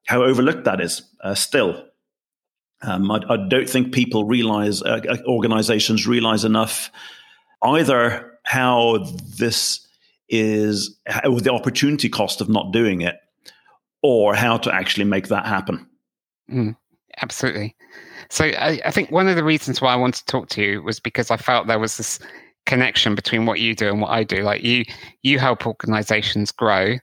how 0.05 0.23
overlooked 0.23 0.65
that 0.65 0.83
is 0.83 1.01
uh, 1.23 1.35
still. 1.35 1.83
Um, 2.83 3.11
I, 3.11 3.23
I, 3.27 3.39
don't 3.49 3.71
think 3.71 3.95
people 3.95 4.25
realize, 4.25 4.83
uh, 4.83 5.01
uh 5.09 5.17
organizations 5.27 6.07
realize 6.07 6.45
enough 6.45 6.91
either 7.62 8.39
how 8.43 8.99
this 9.39 9.86
is 10.29 10.99
the 11.07 11.53
opportunity 11.53 12.09
cost 12.09 12.41
of 12.41 12.49
not 12.49 12.73
doing 12.73 13.01
it 13.01 13.17
or 14.03 14.35
how 14.35 14.57
to 14.59 14.75
actually 14.75 15.05
make 15.05 15.29
that 15.29 15.47
happen. 15.47 15.87
Mm, 16.51 16.77
absolutely. 17.23 17.75
So 18.31 18.45
I, 18.45 18.81
I, 18.85 18.91
think 18.91 19.11
one 19.11 19.29
of 19.29 19.37
the 19.37 19.45
reasons 19.45 19.81
why 19.81 19.93
I 19.93 19.97
wanted 19.97 20.19
to 20.21 20.27
talk 20.27 20.49
to 20.51 20.62
you 20.62 20.83
was 20.83 21.01
because 21.01 21.31
I 21.31 21.37
felt 21.37 21.67
there 21.67 21.79
was 21.79 21.97
this 21.97 22.19
connection 22.67 23.15
between 23.15 23.47
what 23.47 23.61
you 23.61 23.75
do 23.75 23.89
and 23.89 24.01
what 24.01 24.11
I 24.11 24.25
do. 24.25 24.43
Like 24.43 24.62
you, 24.62 24.85
you 25.23 25.39
help 25.39 25.67
organizations 25.67 26.51
grow 26.51 26.97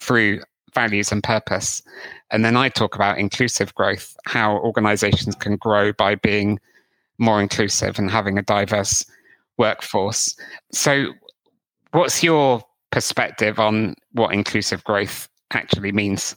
through 0.00 0.40
values 0.74 1.10
and 1.10 1.22
purpose. 1.22 1.82
And 2.30 2.44
then 2.44 2.56
I 2.56 2.68
talk 2.68 2.94
about 2.94 3.18
inclusive 3.18 3.74
growth, 3.74 4.16
how 4.26 4.58
organizations 4.58 5.34
can 5.34 5.56
grow 5.56 5.92
by 5.92 6.14
being 6.14 6.60
more 7.18 7.40
inclusive 7.40 7.98
and 7.98 8.10
having 8.10 8.38
a 8.38 8.42
diverse 8.42 9.04
workforce. 9.58 10.34
So 10.72 11.12
What's 11.92 12.22
your 12.22 12.62
perspective 12.92 13.58
on 13.58 13.94
what 14.12 14.32
inclusive 14.32 14.84
growth 14.84 15.28
actually 15.52 15.92
means? 15.92 16.36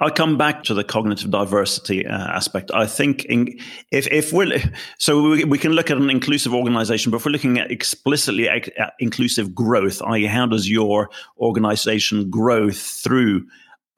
I'll 0.00 0.10
come 0.10 0.36
back 0.36 0.64
to 0.64 0.74
the 0.74 0.82
cognitive 0.82 1.30
diversity 1.30 2.04
uh, 2.04 2.12
aspect. 2.12 2.72
I 2.74 2.84
think 2.86 3.24
in, 3.26 3.56
if 3.92 4.08
if 4.08 4.32
we're 4.32 4.60
so 4.98 5.22
we, 5.22 5.44
we, 5.44 5.56
can 5.56 5.72
look 5.72 5.88
at 5.88 5.96
an 5.96 6.10
inclusive 6.10 6.52
organization, 6.52 7.12
but 7.12 7.18
if 7.18 7.26
we're 7.26 7.30
looking 7.30 7.58
at 7.58 7.70
explicitly 7.70 8.48
at 8.48 8.94
inclusive 8.98 9.54
growth, 9.54 10.02
i.e., 10.02 10.26
how 10.26 10.46
does 10.46 10.68
your 10.68 11.10
organization 11.38 12.28
grow 12.28 12.70
through 12.70 13.46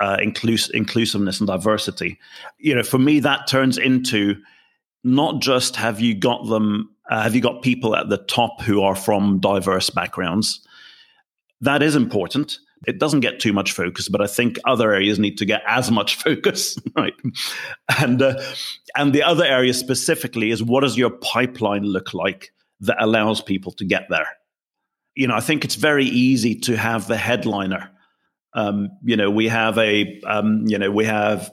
uh, 0.01 0.19
inclus- 0.19 0.71
inclusiveness 0.73 1.41
and 1.41 1.47
diversity? 1.47 2.19
You 2.59 2.75
know, 2.75 2.83
for 2.83 2.99
me, 2.99 3.21
that 3.21 3.47
turns 3.47 3.79
into 3.79 4.37
not 5.03 5.41
just 5.41 5.77
have 5.77 5.99
you 5.99 6.15
got 6.15 6.47
them, 6.47 6.91
uh, 7.11 7.23
have 7.23 7.35
you 7.35 7.41
got 7.41 7.63
people 7.63 7.97
at 7.97 8.11
the 8.11 8.19
top 8.19 8.61
who 8.61 8.83
are 8.83 8.97
from 8.97 9.41
diverse 9.41 9.89
backgrounds, 9.89 10.66
that 11.61 11.83
is 11.83 11.97
important. 11.97 12.59
It 12.87 12.99
doesn't 12.99 13.21
get 13.21 13.41
too 13.41 13.53
much 13.53 13.73
focus, 13.73 14.09
but 14.09 14.21
I 14.21 14.27
think 14.27 14.59
other 14.65 14.93
areas 14.93 15.19
need 15.19 15.39
to 15.39 15.45
get 15.45 15.63
as 15.67 15.91
much 15.91 16.17
focus, 16.23 16.79
right? 16.97 17.15
And 17.99 18.21
uh, 18.21 18.41
and 18.97 19.13
the 19.13 19.23
other 19.23 19.45
area 19.45 19.75
specifically 19.75 20.51
is 20.51 20.63
what 20.63 20.83
does 20.83 20.97
your 20.97 21.11
pipeline 21.11 21.85
look 21.85 22.15
like 22.15 22.53
that 22.81 23.03
allows 23.03 23.41
people 23.41 23.73
to 23.73 23.85
get 23.85 24.07
there? 24.11 24.29
You 25.15 25.27
know, 25.27 25.35
I 25.35 25.41
think 25.41 25.65
it's 25.65 25.77
very 25.77 26.05
easy 26.05 26.55
to 26.61 26.77
have 26.77 27.09
the 27.09 27.17
headliner. 27.17 27.91
Um, 28.53 28.91
you 29.03 29.17
know, 29.17 29.31
we 29.31 29.49
have 29.49 29.79
a 29.79 30.21
um, 30.27 30.65
you 30.67 30.79
know 30.79 30.91
we 30.91 31.07
have 31.07 31.51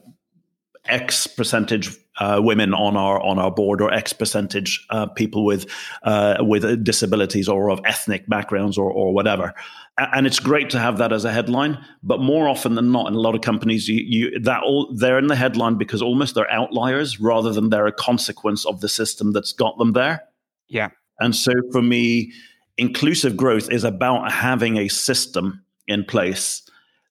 X 0.85 1.27
percentage 1.27 1.97
uh, 2.19 2.39
women 2.43 2.73
on 2.73 2.95
our 2.95 3.21
on 3.21 3.39
our 3.39 3.51
board 3.51 3.81
or 3.81 3.91
X 3.91 4.13
percentage 4.13 4.85
uh, 4.89 5.07
people 5.07 5.45
with 5.45 5.65
uh, 6.03 6.37
with 6.41 6.83
disabilities 6.83 7.47
or 7.47 7.69
of 7.69 7.79
ethnic 7.85 8.27
backgrounds 8.27 8.77
or 8.77 8.91
or 8.91 9.13
whatever. 9.13 9.53
And 9.97 10.25
it's 10.25 10.39
great 10.39 10.71
to 10.71 10.79
have 10.79 10.97
that 10.97 11.13
as 11.13 11.23
a 11.23 11.31
headline, 11.31 11.77
but 12.01 12.19
more 12.19 12.49
often 12.49 12.73
than 12.73 12.91
not, 12.91 13.07
in 13.07 13.13
a 13.13 13.19
lot 13.19 13.35
of 13.35 13.41
companies, 13.41 13.87
you, 13.87 14.03
you 14.03 14.39
that 14.39 14.63
all 14.63 14.91
they're 14.93 15.19
in 15.19 15.27
the 15.27 15.35
headline 15.35 15.77
because 15.77 16.01
almost 16.01 16.33
they're 16.33 16.51
outliers 16.51 17.19
rather 17.19 17.53
than 17.53 17.69
they're 17.69 17.87
a 17.87 17.91
consequence 17.91 18.65
of 18.65 18.81
the 18.81 18.89
system 18.89 19.33
that's 19.33 19.53
got 19.53 19.77
them 19.77 19.93
there. 19.93 20.23
Yeah. 20.67 20.89
And 21.19 21.35
so 21.35 21.53
for 21.71 21.81
me, 21.81 22.33
inclusive 22.77 23.37
growth 23.37 23.71
is 23.71 23.83
about 23.83 24.31
having 24.31 24.77
a 24.77 24.87
system 24.87 25.63
in 25.87 26.03
place 26.05 26.63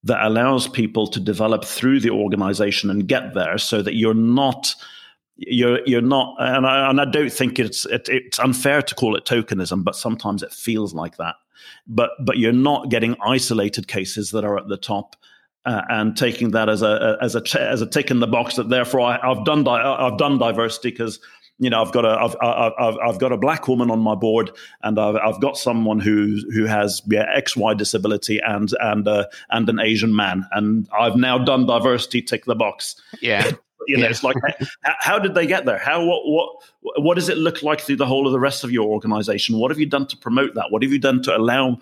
that 0.04 0.24
allows 0.24 0.68
people 0.68 1.06
to 1.06 1.20
develop 1.20 1.64
through 1.64 2.00
the 2.00 2.10
organization 2.10 2.90
and 2.90 3.06
get 3.06 3.34
there 3.34 3.58
so 3.58 3.82
that 3.82 3.94
you're 3.94 4.14
not 4.14 4.74
you're 5.36 5.80
you're 5.86 6.02
not 6.02 6.36
and 6.38 6.66
I, 6.66 6.90
and 6.90 7.00
I 7.00 7.04
don't 7.04 7.32
think 7.32 7.58
it's 7.58 7.86
it, 7.86 8.08
it's 8.08 8.38
unfair 8.38 8.82
to 8.82 8.94
call 8.94 9.16
it 9.16 9.24
tokenism 9.24 9.84
but 9.84 9.96
sometimes 9.96 10.42
it 10.42 10.52
feels 10.52 10.94
like 10.94 11.16
that. 11.16 11.36
But 11.86 12.10
but 12.24 12.38
you're 12.38 12.52
not 12.52 12.90
getting 12.90 13.16
isolated 13.24 13.88
cases 13.88 14.30
that 14.32 14.44
are 14.44 14.58
at 14.58 14.68
the 14.68 14.76
top 14.76 15.16
uh, 15.64 15.82
and 15.88 16.16
taking 16.16 16.50
that 16.50 16.68
as 16.68 16.82
a 16.82 17.16
as 17.20 17.36
a 17.36 17.60
as 17.60 17.80
a 17.82 17.86
tick 17.86 18.10
in 18.10 18.20
the 18.20 18.26
box 18.26 18.56
that 18.56 18.68
therefore 18.68 19.00
I, 19.00 19.28
have 19.34 19.44
done 19.44 19.64
di- 19.64 19.82
I've 19.82 20.18
done 20.18 20.38
diversity 20.38 20.90
because 20.90 21.20
you 21.58 21.70
know, 21.70 21.80
I've 21.80 21.92
got 21.92 22.04
a, 22.04 22.08
I've, 22.08 22.36
I've, 22.42 22.98
I've 22.98 23.18
got 23.20 23.30
a 23.30 23.36
black 23.36 23.68
woman 23.68 23.90
on 23.90 24.00
my 24.00 24.14
board, 24.14 24.50
and 24.82 24.98
I've, 24.98 25.16
I've 25.16 25.40
got 25.40 25.56
someone 25.56 26.00
who 26.00 26.38
who 26.52 26.64
has 26.64 27.02
yeah, 27.08 27.26
X 27.32 27.56
Y 27.56 27.74
disability 27.74 28.40
and 28.44 28.70
and 28.80 29.06
uh, 29.06 29.26
and 29.50 29.68
an 29.68 29.78
Asian 29.78 30.16
man, 30.16 30.46
and 30.52 30.88
I've 30.98 31.16
now 31.16 31.38
done 31.38 31.66
diversity. 31.66 32.22
Tick 32.22 32.44
the 32.44 32.54
box. 32.54 32.96
Yeah. 33.20 33.52
You 33.88 33.96
know, 33.96 34.04
yeah. 34.04 34.10
it's 34.10 34.22
like 34.22 34.36
how, 34.84 34.94
how, 35.00 35.18
did 35.18 35.34
they 35.34 35.44
get 35.44 35.64
there? 35.64 35.76
How 35.76 36.04
what 36.04 36.20
what 36.24 37.02
what 37.02 37.14
does 37.16 37.28
it 37.28 37.36
look 37.36 37.64
like 37.64 37.80
through 37.80 37.96
the 37.96 38.06
whole 38.06 38.28
of 38.28 38.32
the 38.32 38.38
rest 38.38 38.62
of 38.62 38.70
your 38.70 38.88
organization? 38.88 39.58
What 39.58 39.72
have 39.72 39.80
you 39.80 39.86
done 39.86 40.06
to 40.06 40.16
promote 40.16 40.54
that? 40.54 40.70
What 40.70 40.84
have 40.84 40.92
you 40.92 41.00
done 41.00 41.20
to 41.22 41.36
allow 41.36 41.78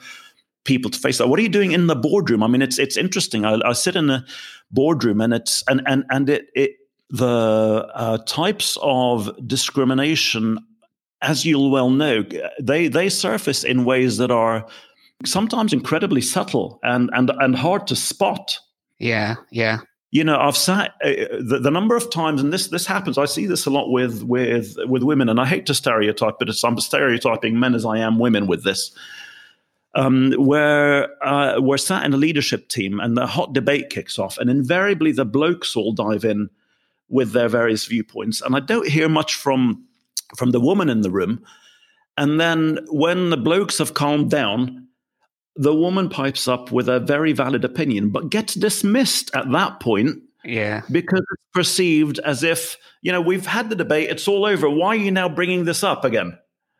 people 0.65 0.91
to 0.91 0.99
face 0.99 1.19
that? 1.19 1.29
What 1.29 1.39
are 1.39 1.43
you 1.43 1.51
doing 1.51 1.73
in 1.73 1.89
the 1.89 1.95
boardroom? 1.95 2.43
I 2.43 2.47
mean, 2.47 2.63
it's 2.63 2.79
it's 2.79 2.97
interesting. 2.97 3.45
I, 3.45 3.61
I 3.67 3.75
sit 3.75 3.97
in 3.97 4.09
a 4.09 4.25
boardroom 4.71 5.21
and 5.21 5.35
it's 5.35 5.63
and 5.69 5.83
and 5.85 6.05
and 6.09 6.31
it 6.31 6.47
it 6.55 6.71
the 7.11 7.91
uh, 7.95 8.19
types 8.19 8.79
of 8.83 9.31
discrimination, 9.47 10.59
as 11.23 11.45
you'll 11.45 11.71
well 11.71 11.91
know, 11.91 12.25
they 12.61 12.89
they 12.89 13.09
surface 13.09 13.65
in 13.65 13.85
ways 13.85 14.17
that 14.19 14.31
are 14.31 14.67
sometimes 15.25 15.73
incredibly 15.73 16.21
subtle 16.21 16.79
and 16.83 17.11
and 17.13 17.31
and 17.41 17.57
hard 17.57 17.87
to 17.89 17.97
spot. 17.97 18.59
Yeah, 18.99 19.37
yeah. 19.51 19.79
You 20.13 20.25
know, 20.25 20.39
I've 20.39 20.57
sat 20.57 20.95
uh, 21.05 21.39
the, 21.41 21.61
the 21.63 21.71
number 21.71 21.97
of 21.97 22.11
times, 22.11 22.41
and 22.41 22.53
this 22.53 22.69
this 22.69 22.87
happens. 22.87 23.19
I 23.19 23.27
see 23.27 23.47
this 23.47 23.67
a 23.67 23.71
lot 23.71 23.91
with 23.91 24.23
with 24.23 24.77
with 24.87 25.03
women, 25.03 25.29
and 25.29 25.41
I 25.41 25.47
hate 25.47 25.67
to 25.67 25.75
stereotype, 25.75 26.37
but 26.39 26.49
it's, 26.49 26.65
I'm 26.65 26.79
stereotyping 26.79 27.59
men 27.59 27.75
as 27.75 27.85
I 27.85 27.99
am 27.99 28.19
women 28.19 28.47
with 28.47 28.65
this. 28.65 28.93
Um, 29.97 30.33
where 30.39 31.09
uh, 31.25 31.61
we're 31.61 31.77
sat 31.77 32.05
in 32.05 32.15
a 32.15 32.17
leadership 32.17 32.69
team, 32.69 33.01
and 33.01 33.17
the 33.17 33.27
hot 33.27 33.53
debate 33.53 33.91
kicks 33.91 34.21
off, 34.21 34.39
and 34.39 34.49
invariably 34.49 35.11
the 35.11 35.25
blokes 35.25 35.75
all 35.75 35.93
dive 35.93 36.25
in 36.25 36.49
with 37.11 37.33
their 37.33 37.49
various 37.49 37.85
viewpoints, 37.85 38.41
and 38.41 38.57
I 38.57 38.61
don't 38.61 38.89
hear 38.89 39.09
much 39.09 39.35
from 39.35 39.85
from 40.37 40.53
the 40.53 40.61
woman 40.61 40.89
in 40.89 41.03
the 41.03 41.11
room. 41.11 41.45
And 42.17 42.41
then 42.41 42.79
when 42.89 43.31
the 43.31 43.37
blokes 43.37 43.79
have 43.79 43.95
calmed 43.95 44.31
down, 44.31 44.89
the 45.57 45.75
woman 45.75 46.09
pipes 46.09 46.47
up 46.49 46.71
with 46.71 46.89
a 46.89 47.01
very 47.01 47.33
valid 47.33 47.65
opinion, 47.65 48.11
but 48.11 48.31
gets 48.31 48.55
dismissed 48.55 49.35
at 49.35 49.51
that 49.51 49.81
point. 49.81 50.19
Yeah. 50.45 50.83
Because 50.91 51.21
it's 51.21 51.43
perceived 51.53 52.19
as 52.21 52.43
if, 52.43 52.77
you 53.03 53.13
know, 53.13 53.21
we've 53.21 53.47
had 53.47 53.69
the 53.69 53.77
debate, 53.77 54.11
it's 54.11 54.29
all 54.29 54.47
over. 54.47 54.71
Why 54.71 54.89
are 54.89 54.97
you 54.97 55.11
now 55.11 55.29
bringing 55.29 55.65
this 55.65 55.83
up 55.83 56.05
again? 56.05 56.39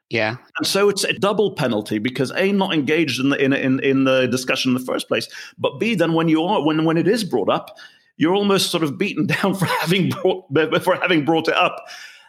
Yeah. 0.09 0.37
And 0.59 0.67
so 0.67 0.89
it's 0.89 1.05
a 1.05 1.13
double 1.13 1.55
penalty 1.55 1.99
because 1.99 2.33
A, 2.33 2.53
not 2.53 2.75
engaged 2.75 3.21
in 3.21 3.31
the, 3.31 3.43
in, 3.43 3.53
in, 3.53 3.81
in 3.81 4.05
the 4.05 4.27
discussion 4.27 4.71
in 4.71 4.75
the 4.75 4.85
first 4.85 5.09
place, 5.09 5.29
but 5.59 5.79
B, 5.79 5.95
then 5.95 6.15
when 6.15 6.29
you 6.29 6.43
are, 6.43 6.65
when, 6.65 6.85
when 6.85 6.97
it 6.97 7.07
is 7.07 7.23
brought 7.23 7.49
up, 7.49 7.77
you're 8.21 8.35
almost 8.35 8.71
sort 8.71 8.85
of 8.85 8.99
beaten 8.99 9.27
down 9.43 9.55
for 9.55 9.65
having 9.65 10.11
brought, 10.11 10.45
for 10.83 10.95
having 10.97 11.25
brought 11.25 11.49
it 11.49 11.57
up. 11.57 11.87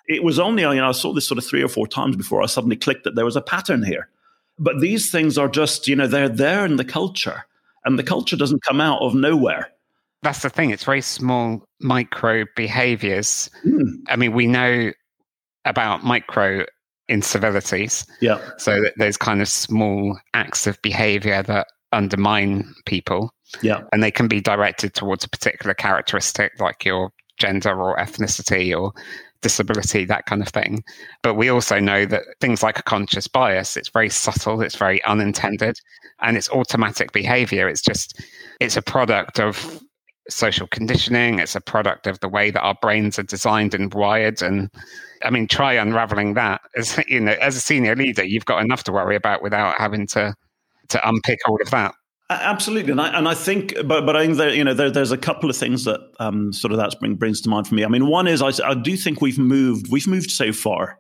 It 0.08 0.24
was 0.24 0.40
only, 0.40 0.64
you 0.64 0.76
know, 0.76 0.88
I 0.88 0.94
saw 0.94 1.14
this 1.14 1.28
sort 1.28 1.38
of 1.38 1.46
three 1.46 1.62
or 1.62 1.68
four 1.68 1.86
times 1.86 2.16
before 2.16 2.42
I 2.42 2.46
suddenly 2.46 2.78
clicked 2.78 3.04
that 3.04 3.16
there 3.16 3.26
was 3.26 3.36
a 3.36 3.42
pattern 3.42 3.84
here. 3.84 4.08
But 4.58 4.80
these 4.80 5.12
things 5.12 5.38
are 5.38 5.50
just, 5.50 5.90
you 5.90 5.96
know, 5.98 6.08
they're 6.08 6.30
there 6.30 6.66
in 6.66 6.78
the 6.78 6.86
culture, 6.86 7.44
and 7.84 8.00
the 8.00 8.04
culture 8.04 8.38
doesn't 8.38 8.64
come 8.64 8.80
out 8.80 9.02
of 9.02 9.14
nowhere. 9.14 9.70
That's 10.24 10.44
the 10.44 10.50
thing. 10.50 10.70
It's 10.70 10.86
very 10.86 11.02
small 11.02 11.66
micro 11.82 12.46
behaviors. 12.56 13.50
Mm. 13.66 13.96
I 14.08 14.16
mean, 14.16 14.32
we 14.32 14.48
know 14.48 14.92
about 15.66 16.06
micro 16.06 16.66
incivilities. 17.10 18.06
Yeah. 18.22 18.40
So 18.58 18.86
those 18.98 19.18
kind 19.18 19.42
of 19.42 19.50
small 19.50 20.18
acts 20.34 20.68
of 20.68 20.82
behavior 20.82 21.44
that 21.44 21.68
undermine 21.92 22.74
people. 22.86 23.34
Yeah. 23.62 23.82
And 23.92 24.04
they 24.04 24.12
can 24.12 24.28
be 24.28 24.42
directed 24.42 24.94
towards 24.94 25.24
a 25.24 25.30
particular 25.30 25.74
characteristic 25.74 26.60
like 26.60 26.86
your 26.86 27.12
gender 27.38 27.82
or 27.82 27.98
ethnicity 27.98 28.78
or 28.80 28.94
disability, 29.42 30.06
that 30.06 30.26
kind 30.26 30.42
of 30.42 30.48
thing. 30.50 30.84
But 31.24 31.36
we 31.36 31.50
also 31.50 31.80
know 31.80 32.06
that 32.06 32.24
things 32.40 32.64
like 32.64 32.80
a 32.80 32.84
conscious 32.84 33.28
bias, 33.28 33.76
it's 33.76 33.90
very 33.90 34.10
subtle, 34.10 34.62
it's 34.62 34.76
very 34.76 35.04
unintended, 35.04 35.78
and 36.22 36.38
it's 36.38 36.50
automatic 36.52 37.12
behavior. 37.12 37.68
It's 37.68 37.82
just, 37.82 38.22
it's 38.60 38.78
a 38.78 38.82
product 38.82 39.40
of 39.40 39.82
social 40.30 40.68
conditioning, 40.68 41.40
it's 41.40 41.56
a 41.56 41.62
product 41.62 42.08
of 42.08 42.20
the 42.20 42.30
way 42.30 42.52
that 42.52 42.62
our 42.62 42.76
brains 42.82 43.18
are 43.18 43.24
designed 43.24 43.74
and 43.74 43.94
wired. 43.94 44.42
And 44.42 44.70
I 45.24 45.32
mean, 45.32 45.48
try 45.48 45.74
unraveling 45.74 46.36
that 46.36 46.62
as 46.76 47.00
you 47.08 47.20
know, 47.20 47.36
as 47.42 47.56
a 47.56 47.62
senior 47.62 47.96
leader, 47.96 48.24
you've 48.24 48.46
got 48.46 48.64
enough 48.64 48.84
to 48.86 48.92
worry 48.92 49.16
about 49.16 49.42
without 49.42 49.76
having 49.78 50.08
to 50.08 50.34
to 50.90 51.10
unpick 51.10 51.40
all 51.48 51.58
of 51.62 51.70
that. 51.72 51.94
Absolutely, 52.34 52.92
and 52.92 53.02
I 53.02 53.18
and 53.18 53.28
I 53.28 53.34
think, 53.34 53.74
but 53.86 54.06
but 54.06 54.16
I 54.16 54.26
think 54.26 54.38
that 54.38 54.56
you 54.56 54.64
know 54.64 54.74
there, 54.74 54.92
there's 54.92 55.12
a 55.12 55.18
couple 55.18 55.50
of 55.50 55.58
things 55.58 55.86
that 55.86 56.00
um, 56.20 56.54
sort 56.54 56.72
of 56.72 56.78
that 56.78 57.00
bring, 57.00 57.16
brings 57.16 57.42
to 57.42 57.50
mind 57.50 57.68
for 57.68 57.76
me. 57.76 57.84
I 57.84 57.88
mean, 57.88 58.08
one 58.08 58.28
is 58.28 58.42
I, 58.42 58.52
I 58.66 58.74
do 58.74 58.96
think 58.96 59.22
we've 59.22 59.40
moved 59.40 59.92
we've 59.92 60.08
moved 60.08 60.32
so 60.32 60.54
far. 60.54 60.98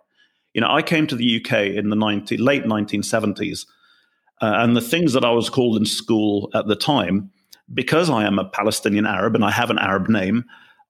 You 0.54 0.62
know, 0.62 0.70
I 0.70 0.82
came 0.82 1.08
to 1.08 1.16
the 1.16 1.42
UK 1.42 1.78
in 1.78 1.90
the 1.90 1.96
90, 1.96 2.36
late 2.38 2.66
1970s, 2.66 3.66
uh, 4.42 4.54
and 4.58 4.76
the 4.76 4.82
things 4.82 5.14
that 5.14 5.24
I 5.24 5.32
was 5.32 5.50
called 5.50 5.78
in 5.78 5.86
school 5.86 6.50
at 6.54 6.68
the 6.68 6.76
time, 6.76 7.32
because 7.74 8.10
I 8.10 8.26
am 8.26 8.38
a 8.38 8.44
Palestinian 8.44 9.06
Arab 9.06 9.36
and 9.36 9.46
I 9.46 9.52
have 9.52 9.70
an 9.70 9.80
Arab 9.80 10.10
name, 10.10 10.44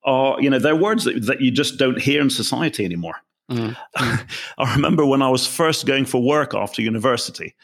are 0.03 0.41
you 0.41 0.49
know 0.49 0.59
they're 0.59 0.75
words 0.75 1.03
that, 1.03 1.25
that 1.25 1.41
you 1.41 1.51
just 1.51 1.77
don't 1.77 1.99
hear 1.99 2.21
in 2.21 2.29
society 2.29 2.85
anymore. 2.85 3.15
Mm. 3.49 3.77
I 3.95 4.75
remember 4.75 5.05
when 5.05 5.21
I 5.21 5.29
was 5.29 5.45
first 5.45 5.85
going 5.85 6.05
for 6.05 6.21
work 6.21 6.53
after 6.53 6.81
university 6.81 7.55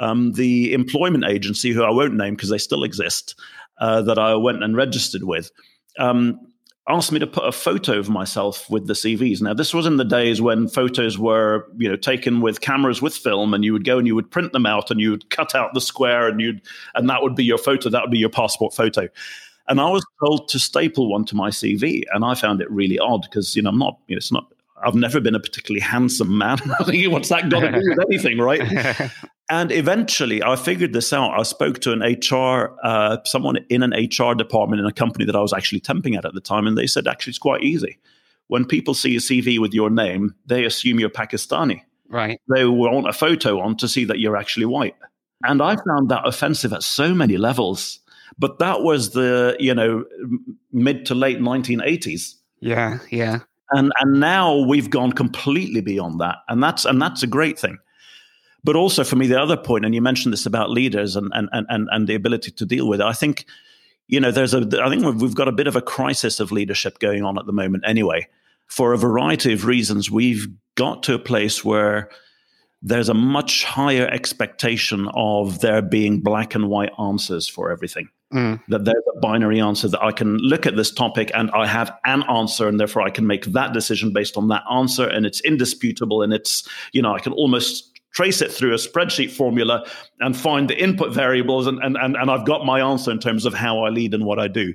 um, 0.00 0.32
the 0.32 0.72
employment 0.72 1.24
agency, 1.24 1.70
who 1.70 1.84
I 1.84 1.90
won't 1.90 2.14
name 2.14 2.34
because 2.34 2.50
they 2.50 2.58
still 2.58 2.82
exist, 2.82 3.38
uh, 3.78 4.02
that 4.02 4.18
I 4.18 4.34
went 4.34 4.64
and 4.64 4.74
registered 4.76 5.22
with, 5.22 5.50
um, 5.98 6.40
asked 6.88 7.12
me 7.12 7.18
to 7.20 7.26
put 7.26 7.44
a 7.44 7.52
photo 7.52 7.98
of 7.98 8.08
myself 8.08 8.68
with 8.68 8.86
the 8.86 8.94
CVs. 8.94 9.40
Now, 9.42 9.54
this 9.54 9.72
was 9.72 9.86
in 9.86 9.98
the 9.98 10.04
days 10.04 10.40
when 10.40 10.68
photos 10.68 11.18
were, 11.18 11.68
you 11.76 11.88
know, 11.88 11.96
taken 11.96 12.40
with 12.40 12.60
cameras 12.62 13.00
with 13.00 13.14
film, 13.14 13.54
and 13.54 13.64
you 13.64 13.72
would 13.72 13.84
go 13.84 13.98
and 13.98 14.06
you 14.06 14.14
would 14.14 14.30
print 14.30 14.52
them 14.52 14.66
out, 14.66 14.90
and 14.90 15.00
you 15.00 15.10
would 15.10 15.28
cut 15.30 15.54
out 15.54 15.74
the 15.74 15.80
square, 15.80 16.26
and 16.26 16.40
you'd, 16.40 16.62
and 16.94 17.08
that 17.08 17.22
would 17.22 17.36
be 17.36 17.44
your 17.44 17.58
photo. 17.58 17.90
That 17.90 18.02
would 18.02 18.10
be 18.10 18.18
your 18.18 18.30
passport 18.30 18.74
photo. 18.74 19.08
And 19.68 19.80
I 19.80 19.88
was 19.88 20.04
told 20.24 20.48
to 20.48 20.58
staple 20.58 21.08
one 21.08 21.24
to 21.26 21.36
my 21.36 21.50
CV, 21.50 22.02
and 22.12 22.24
I 22.24 22.34
found 22.34 22.60
it 22.60 22.70
really 22.70 22.98
odd 22.98 23.22
because 23.22 23.54
you 23.54 23.62
know 23.62 23.70
I'm 23.70 23.78
not, 23.78 23.98
you 24.08 24.16
know, 24.16 24.18
it's 24.18 24.32
not 24.32 24.52
I've 24.84 24.94
never 24.94 25.20
been 25.20 25.34
a 25.34 25.40
particularly 25.40 25.80
handsome 25.80 26.36
man. 26.36 26.58
I 26.80 26.84
think 26.84 27.10
what's 27.10 27.28
that 27.28 27.48
got 27.48 27.60
to 27.60 27.72
do 27.72 27.80
with 27.88 27.98
anything, 28.06 28.38
right? 28.38 29.10
and 29.50 29.72
eventually, 29.72 30.42
I 30.42 30.56
figured 30.56 30.92
this 30.92 31.12
out. 31.12 31.38
I 31.38 31.42
spoke 31.42 31.80
to 31.80 31.92
an 31.92 32.00
HR, 32.00 32.76
uh, 32.82 33.18
someone 33.24 33.58
in 33.68 33.82
an 33.82 33.92
HR 33.92 34.34
department 34.34 34.80
in 34.80 34.86
a 34.86 34.92
company 34.92 35.24
that 35.24 35.36
I 35.36 35.40
was 35.40 35.52
actually 35.52 35.80
temping 35.80 36.16
at 36.16 36.24
at 36.24 36.34
the 36.34 36.40
time, 36.40 36.66
and 36.66 36.76
they 36.76 36.86
said 36.86 37.06
actually 37.06 37.32
it's 37.32 37.38
quite 37.38 37.62
easy. 37.62 37.98
When 38.48 38.64
people 38.64 38.94
see 38.94 39.14
a 39.16 39.20
CV 39.20 39.58
with 39.58 39.72
your 39.72 39.90
name, 39.90 40.34
they 40.46 40.64
assume 40.64 40.98
you're 40.98 41.10
Pakistani. 41.10 41.82
Right. 42.08 42.40
They 42.52 42.64
want 42.64 43.08
a 43.08 43.12
photo 43.12 43.60
on 43.60 43.76
to 43.76 43.88
see 43.88 44.04
that 44.06 44.18
you're 44.18 44.36
actually 44.36 44.66
white. 44.66 44.96
And 45.44 45.62
I 45.62 45.76
found 45.76 46.08
that 46.08 46.26
offensive 46.26 46.72
at 46.72 46.82
so 46.82 47.14
many 47.14 47.36
levels. 47.36 48.00
But 48.38 48.58
that 48.58 48.82
was 48.82 49.10
the, 49.10 49.56
you 49.60 49.72
know, 49.74 50.04
mid 50.72 51.06
to 51.06 51.14
late 51.14 51.38
1980s. 51.38 52.34
Yeah, 52.60 52.98
yeah 53.10 53.40
and 53.72 53.92
and 54.00 54.20
now 54.20 54.56
we've 54.56 54.90
gone 54.90 55.12
completely 55.12 55.80
beyond 55.80 56.20
that. 56.20 56.38
And 56.48 56.62
that's 56.62 56.84
and 56.84 57.00
that's 57.00 57.22
a 57.22 57.26
great 57.26 57.58
thing. 57.58 57.78
But 58.62 58.76
also 58.76 59.04
for 59.04 59.16
me 59.16 59.26
the 59.26 59.40
other 59.40 59.56
point 59.56 59.84
and 59.84 59.94
you 59.94 60.02
mentioned 60.02 60.32
this 60.32 60.46
about 60.46 60.70
leaders 60.70 61.16
and 61.16 61.30
and 61.34 61.48
and, 61.52 61.88
and 61.90 62.06
the 62.06 62.14
ability 62.14 62.50
to 62.50 62.66
deal 62.66 62.86
with 62.86 63.00
it 63.00 63.06
i 63.06 63.14
think 63.14 63.46
you 64.06 64.20
know 64.20 64.30
there's 64.30 64.52
a 64.52 64.58
i 64.82 64.90
think 64.90 65.02
we've 65.18 65.34
got 65.34 65.48
a 65.48 65.52
bit 65.52 65.66
of 65.66 65.76
a 65.76 65.80
crisis 65.80 66.40
of 66.40 66.52
leadership 66.52 66.98
going 66.98 67.24
on 67.24 67.38
at 67.38 67.46
the 67.46 67.54
moment 67.54 67.84
anyway 67.86 68.28
for 68.70 68.92
a 68.92 68.98
variety 68.98 69.52
of 69.52 69.66
reasons. 69.66 70.10
We've 70.10 70.46
got 70.76 71.02
to 71.02 71.14
a 71.14 71.18
place 71.18 71.64
where 71.64 72.08
there's 72.80 73.08
a 73.08 73.14
much 73.14 73.64
higher 73.64 74.06
expectation 74.06 75.08
of 75.12 75.60
there 75.60 75.82
being 75.82 76.20
black 76.20 76.54
and 76.54 76.68
white 76.68 76.92
answers 76.98 77.46
for 77.48 77.70
everything 77.70 78.08
Mm. 78.32 78.62
That 78.68 78.84
there's 78.84 79.02
a 79.16 79.18
binary 79.18 79.60
answer 79.60 79.88
that 79.88 80.02
I 80.02 80.12
can 80.12 80.36
look 80.38 80.64
at 80.64 80.76
this 80.76 80.92
topic 80.92 81.32
and 81.34 81.50
I 81.50 81.66
have 81.66 81.92
an 82.04 82.22
answer, 82.24 82.68
and 82.68 82.78
therefore 82.78 83.02
I 83.02 83.10
can 83.10 83.26
make 83.26 83.46
that 83.46 83.72
decision 83.72 84.12
based 84.12 84.36
on 84.36 84.48
that 84.48 84.62
answer, 84.70 85.08
and 85.08 85.26
it's 85.26 85.40
indisputable, 85.40 86.22
and 86.22 86.32
it's 86.32 86.68
you 86.92 87.02
know 87.02 87.12
I 87.12 87.18
can 87.18 87.32
almost 87.32 87.98
trace 88.12 88.40
it 88.40 88.52
through 88.52 88.72
a 88.72 88.76
spreadsheet 88.76 89.30
formula 89.30 89.84
and 90.20 90.36
find 90.36 90.70
the 90.70 90.80
input 90.80 91.12
variables, 91.12 91.66
and 91.66 91.82
and 91.82 91.96
and, 91.96 92.16
and 92.16 92.30
I've 92.30 92.46
got 92.46 92.64
my 92.64 92.80
answer 92.80 93.10
in 93.10 93.18
terms 93.18 93.46
of 93.46 93.54
how 93.54 93.82
I 93.82 93.88
lead 93.88 94.14
and 94.14 94.24
what 94.24 94.38
I 94.38 94.46
do. 94.46 94.74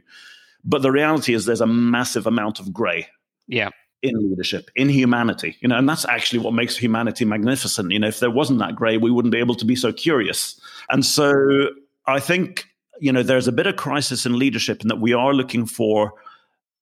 But 0.66 0.82
the 0.82 0.92
reality 0.92 1.34
is, 1.34 1.46
there's 1.46 1.62
a 1.62 1.68
massive 1.68 2.28
amount 2.28 2.60
of 2.60 2.74
grey. 2.74 3.08
Yeah 3.48 3.70
in 4.02 4.30
leadership, 4.30 4.70
in 4.76 4.88
humanity, 4.88 5.58
you 5.62 5.68
know, 5.68 5.78
and 5.78 5.90
that's 5.90 6.06
actually 6.06 6.38
what 6.38 6.54
makes 6.54 6.78
humanity 6.78 7.26
magnificent. 7.26 7.92
You 7.92 7.98
know, 7.98 8.08
if 8.08 8.20
there 8.20 8.30
wasn't 8.30 8.60
that 8.60 8.76
gray, 8.76 8.98
we 8.98 9.10
wouldn't 9.10 9.32
be 9.32 9.40
able 9.40 9.56
to 9.56 9.66
be 9.66 9.76
so 9.76 9.92
curious. 9.92 10.60
And 10.90 11.04
so 11.04 11.34
I 12.06 12.20
think 12.20 12.68
you 13.00 13.12
know, 13.12 13.24
there's 13.24 13.48
a 13.48 13.52
bit 13.52 13.68
of 13.68 13.76
crisis 13.76 14.26
in 14.26 14.38
leadership 14.38 14.82
and 14.82 14.90
that 14.90 15.00
we 15.00 15.14
are 15.14 15.34
looking 15.34 15.66
for 15.66 16.14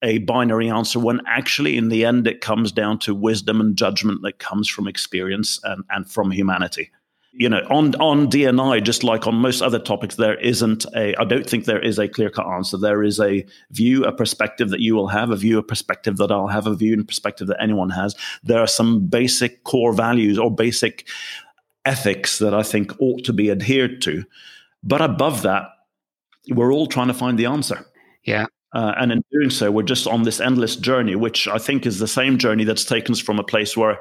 a 0.03 0.17
binary 0.19 0.69
answer 0.69 0.99
when 0.99 1.21
actually 1.25 1.77
in 1.77 1.89
the 1.89 2.05
end 2.05 2.27
it 2.27 2.41
comes 2.41 2.71
down 2.71 2.99
to 2.99 3.15
wisdom 3.15 3.61
and 3.61 3.77
judgment 3.77 4.21
that 4.21 4.37
comes 4.37 4.67
from 4.67 4.87
experience 4.87 5.59
and, 5.63 5.83
and 5.89 6.11
from 6.11 6.29
humanity. 6.29 6.91
You 7.35 7.49
know 7.49 7.65
on 7.71 7.95
on 7.95 8.29
D&I 8.29 8.79
just 8.81 9.03
like 9.03 9.25
on 9.25 9.33
most 9.33 9.63
other 9.63 9.79
topics 9.79 10.17
there 10.17 10.39
isn't 10.39 10.85
a 10.95 11.15
i 11.15 11.23
don't 11.23 11.49
think 11.49 11.65
there 11.65 11.83
is 11.83 11.97
a 11.97 12.07
clear 12.07 12.29
cut 12.29 12.45
answer. 12.45 12.77
There 12.77 13.01
is 13.01 13.19
a 13.19 13.43
view 13.71 14.03
a 14.05 14.11
perspective 14.11 14.69
that 14.69 14.81
you 14.81 14.93
will 14.93 15.07
have 15.07 15.31
a 15.31 15.35
view 15.35 15.57
a 15.57 15.63
perspective 15.63 16.17
that 16.17 16.31
i'll 16.31 16.47
have 16.47 16.67
a 16.67 16.75
view 16.75 16.93
and 16.93 17.07
perspective 17.07 17.47
that 17.47 17.59
anyone 17.59 17.89
has. 17.89 18.15
There 18.43 18.59
are 18.59 18.67
some 18.67 19.07
basic 19.07 19.63
core 19.63 19.93
values 19.93 20.37
or 20.37 20.53
basic 20.53 21.07
ethics 21.85 22.37
that 22.37 22.53
i 22.53 22.61
think 22.61 22.91
ought 22.99 23.23
to 23.23 23.33
be 23.33 23.49
adhered 23.49 23.99
to. 24.03 24.25
But 24.83 25.01
above 25.01 25.41
that 25.41 25.69
we're 26.49 26.73
all 26.73 26.87
trying 26.87 27.07
to 27.07 27.13
find 27.13 27.37
the 27.37 27.45
answer. 27.45 27.85
Yeah. 28.23 28.47
Uh, 28.73 28.93
and 28.97 29.11
in 29.11 29.23
doing 29.31 29.49
so, 29.49 29.71
we're 29.71 29.83
just 29.83 30.07
on 30.07 30.23
this 30.23 30.39
endless 30.39 30.75
journey, 30.75 31.15
which 31.15 31.47
I 31.47 31.59
think 31.59 31.85
is 31.85 31.99
the 31.99 32.07
same 32.07 32.37
journey 32.37 32.63
that's 32.63 32.85
taken 32.85 33.13
us 33.13 33.19
from 33.19 33.39
a 33.39 33.43
place 33.43 33.77
where 33.77 33.99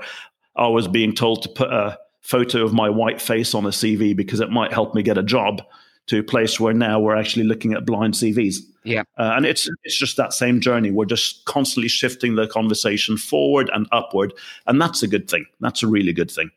I 0.56 0.68
was 0.68 0.88
being 0.88 1.14
told 1.14 1.42
to 1.42 1.48
put 1.48 1.70
a 1.70 1.98
photo 2.22 2.64
of 2.64 2.72
my 2.72 2.88
white 2.88 3.20
face 3.20 3.54
on 3.54 3.66
a 3.66 3.70
CV 3.70 4.16
because 4.16 4.40
it 4.40 4.50
might 4.50 4.72
help 4.72 4.94
me 4.94 5.02
get 5.02 5.18
a 5.18 5.22
job 5.22 5.62
to 6.06 6.18
a 6.18 6.22
place 6.22 6.58
where 6.58 6.74
now 6.74 6.98
we're 6.98 7.16
actually 7.16 7.44
looking 7.44 7.74
at 7.74 7.84
blind 7.84 8.14
CVs. 8.14 8.56
Yeah. 8.84 9.02
Uh, 9.18 9.32
and 9.36 9.46
it's 9.46 9.68
it's 9.84 9.96
just 9.96 10.16
that 10.16 10.32
same 10.32 10.60
journey. 10.60 10.90
We're 10.90 11.04
just 11.04 11.44
constantly 11.44 11.88
shifting 11.88 12.34
the 12.34 12.48
conversation 12.48 13.16
forward 13.16 13.70
and 13.72 13.86
upward. 13.92 14.32
And 14.66 14.80
that's 14.80 15.02
a 15.02 15.08
good 15.08 15.30
thing. 15.30 15.46
That's 15.60 15.82
a 15.82 15.86
really 15.86 16.12
good 16.12 16.30
thing. 16.30 16.50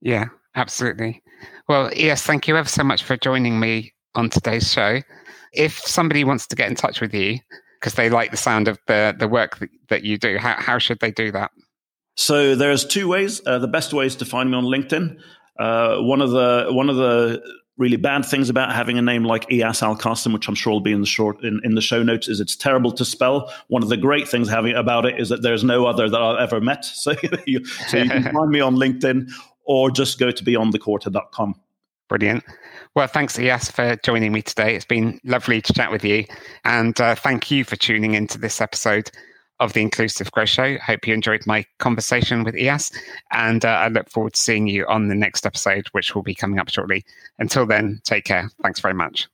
Yeah, 0.00 0.26
absolutely. 0.56 1.22
Well, 1.68 1.92
yes, 1.94 2.24
thank 2.24 2.48
you 2.48 2.56
ever 2.56 2.68
so 2.68 2.84
much 2.84 3.02
for 3.02 3.16
joining 3.16 3.58
me 3.58 3.92
on 4.14 4.28
today's 4.28 4.70
show. 4.70 5.00
If 5.52 5.78
somebody 5.80 6.24
wants 6.24 6.46
to 6.48 6.56
get 6.56 6.68
in 6.68 6.74
touch 6.74 7.00
with 7.00 7.14
you 7.14 7.38
because 7.80 7.94
they 7.94 8.08
like 8.08 8.30
the 8.30 8.36
sound 8.36 8.68
of 8.68 8.78
the, 8.86 9.14
the 9.18 9.28
work 9.28 9.58
that, 9.58 9.70
that 9.88 10.04
you 10.04 10.16
do, 10.16 10.38
how, 10.38 10.54
how 10.58 10.78
should 10.78 11.00
they 11.00 11.10
do 11.10 11.30
that? 11.32 11.50
So 12.16 12.54
there's 12.54 12.84
two 12.84 13.08
ways. 13.08 13.40
Uh, 13.46 13.58
the 13.58 13.68
best 13.68 13.92
way 13.92 14.06
is 14.06 14.16
to 14.16 14.24
find 14.24 14.50
me 14.50 14.56
on 14.56 14.64
LinkedIn. 14.64 15.18
Uh, 15.58 15.98
one 15.98 16.20
of 16.20 16.30
the 16.30 16.66
one 16.70 16.88
of 16.88 16.96
the 16.96 17.42
really 17.78 17.96
bad 17.96 18.24
things 18.24 18.50
about 18.50 18.72
having 18.72 18.98
a 18.98 19.02
name 19.02 19.24
like 19.24 19.48
Iyas 19.48 19.82
Al 19.82 19.96
Qasim, 19.96 20.32
which 20.32 20.46
I'm 20.46 20.54
sure 20.54 20.74
will 20.74 20.80
be 20.80 20.92
in 20.92 21.00
the 21.00 21.06
short 21.06 21.42
in, 21.42 21.60
in 21.64 21.74
the 21.74 21.80
show 21.80 22.02
notes, 22.02 22.28
is 22.28 22.38
it's 22.40 22.54
terrible 22.54 22.92
to 22.92 23.04
spell. 23.04 23.52
One 23.68 23.82
of 23.82 23.88
the 23.88 23.96
great 23.96 24.28
things 24.28 24.48
having 24.48 24.74
about 24.74 25.06
it 25.06 25.20
is 25.20 25.28
that 25.30 25.42
there's 25.42 25.64
no 25.64 25.86
other 25.86 26.08
that 26.08 26.20
I've 26.20 26.38
ever 26.38 26.60
met. 26.60 26.84
So 27.02 27.14
you, 27.46 27.64
so 27.64 27.96
you 27.96 28.08
can 28.08 28.22
find 28.32 28.50
me 28.50 28.60
on 28.60 28.76
LinkedIn 28.76 29.28
or 29.64 29.90
just 29.90 30.20
go 30.20 30.30
to 30.30 30.44
beyondthequarter.com. 30.44 31.60
Brilliant. 32.08 32.44
Well, 32.94 33.06
thanks, 33.06 33.38
Iyas, 33.38 33.72
for 33.72 33.96
joining 34.04 34.32
me 34.32 34.42
today. 34.42 34.74
It's 34.74 34.84
been 34.84 35.18
lovely 35.24 35.62
to 35.62 35.72
chat 35.72 35.90
with 35.90 36.04
you. 36.04 36.26
And 36.64 37.00
uh, 37.00 37.14
thank 37.14 37.50
you 37.50 37.64
for 37.64 37.76
tuning 37.76 38.12
into 38.12 38.38
this 38.38 38.60
episode 38.60 39.10
of 39.60 39.72
the 39.72 39.80
Inclusive 39.80 40.30
Growth 40.30 40.50
Show. 40.50 40.76
Hope 40.76 41.06
you 41.06 41.14
enjoyed 41.14 41.46
my 41.46 41.64
conversation 41.78 42.44
with 42.44 42.54
Iyas. 42.54 42.94
And 43.30 43.64
uh, 43.64 43.68
I 43.68 43.88
look 43.88 44.10
forward 44.10 44.34
to 44.34 44.40
seeing 44.40 44.66
you 44.66 44.86
on 44.88 45.08
the 45.08 45.14
next 45.14 45.46
episode, 45.46 45.86
which 45.92 46.14
will 46.14 46.22
be 46.22 46.34
coming 46.34 46.58
up 46.58 46.68
shortly. 46.68 47.02
Until 47.38 47.64
then, 47.64 48.02
take 48.04 48.24
care. 48.24 48.50
Thanks 48.62 48.80
very 48.80 48.94
much. 48.94 49.26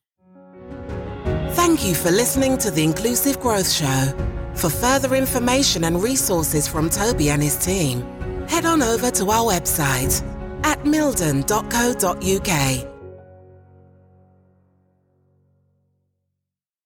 Thank 1.50 1.84
you 1.84 1.96
for 1.96 2.12
listening 2.12 2.58
to 2.58 2.70
the 2.70 2.84
Inclusive 2.84 3.40
Growth 3.40 3.72
Show. 3.72 4.14
For 4.54 4.70
further 4.70 5.16
information 5.16 5.82
and 5.84 6.00
resources 6.00 6.68
from 6.68 6.90
Toby 6.90 7.30
and 7.30 7.42
his 7.42 7.56
team, 7.56 8.02
head 8.46 8.66
on 8.66 8.82
over 8.82 9.10
to 9.10 9.30
our 9.30 9.52
website 9.52 10.22
at 10.64 10.78
mildon.co.uk 10.84 11.48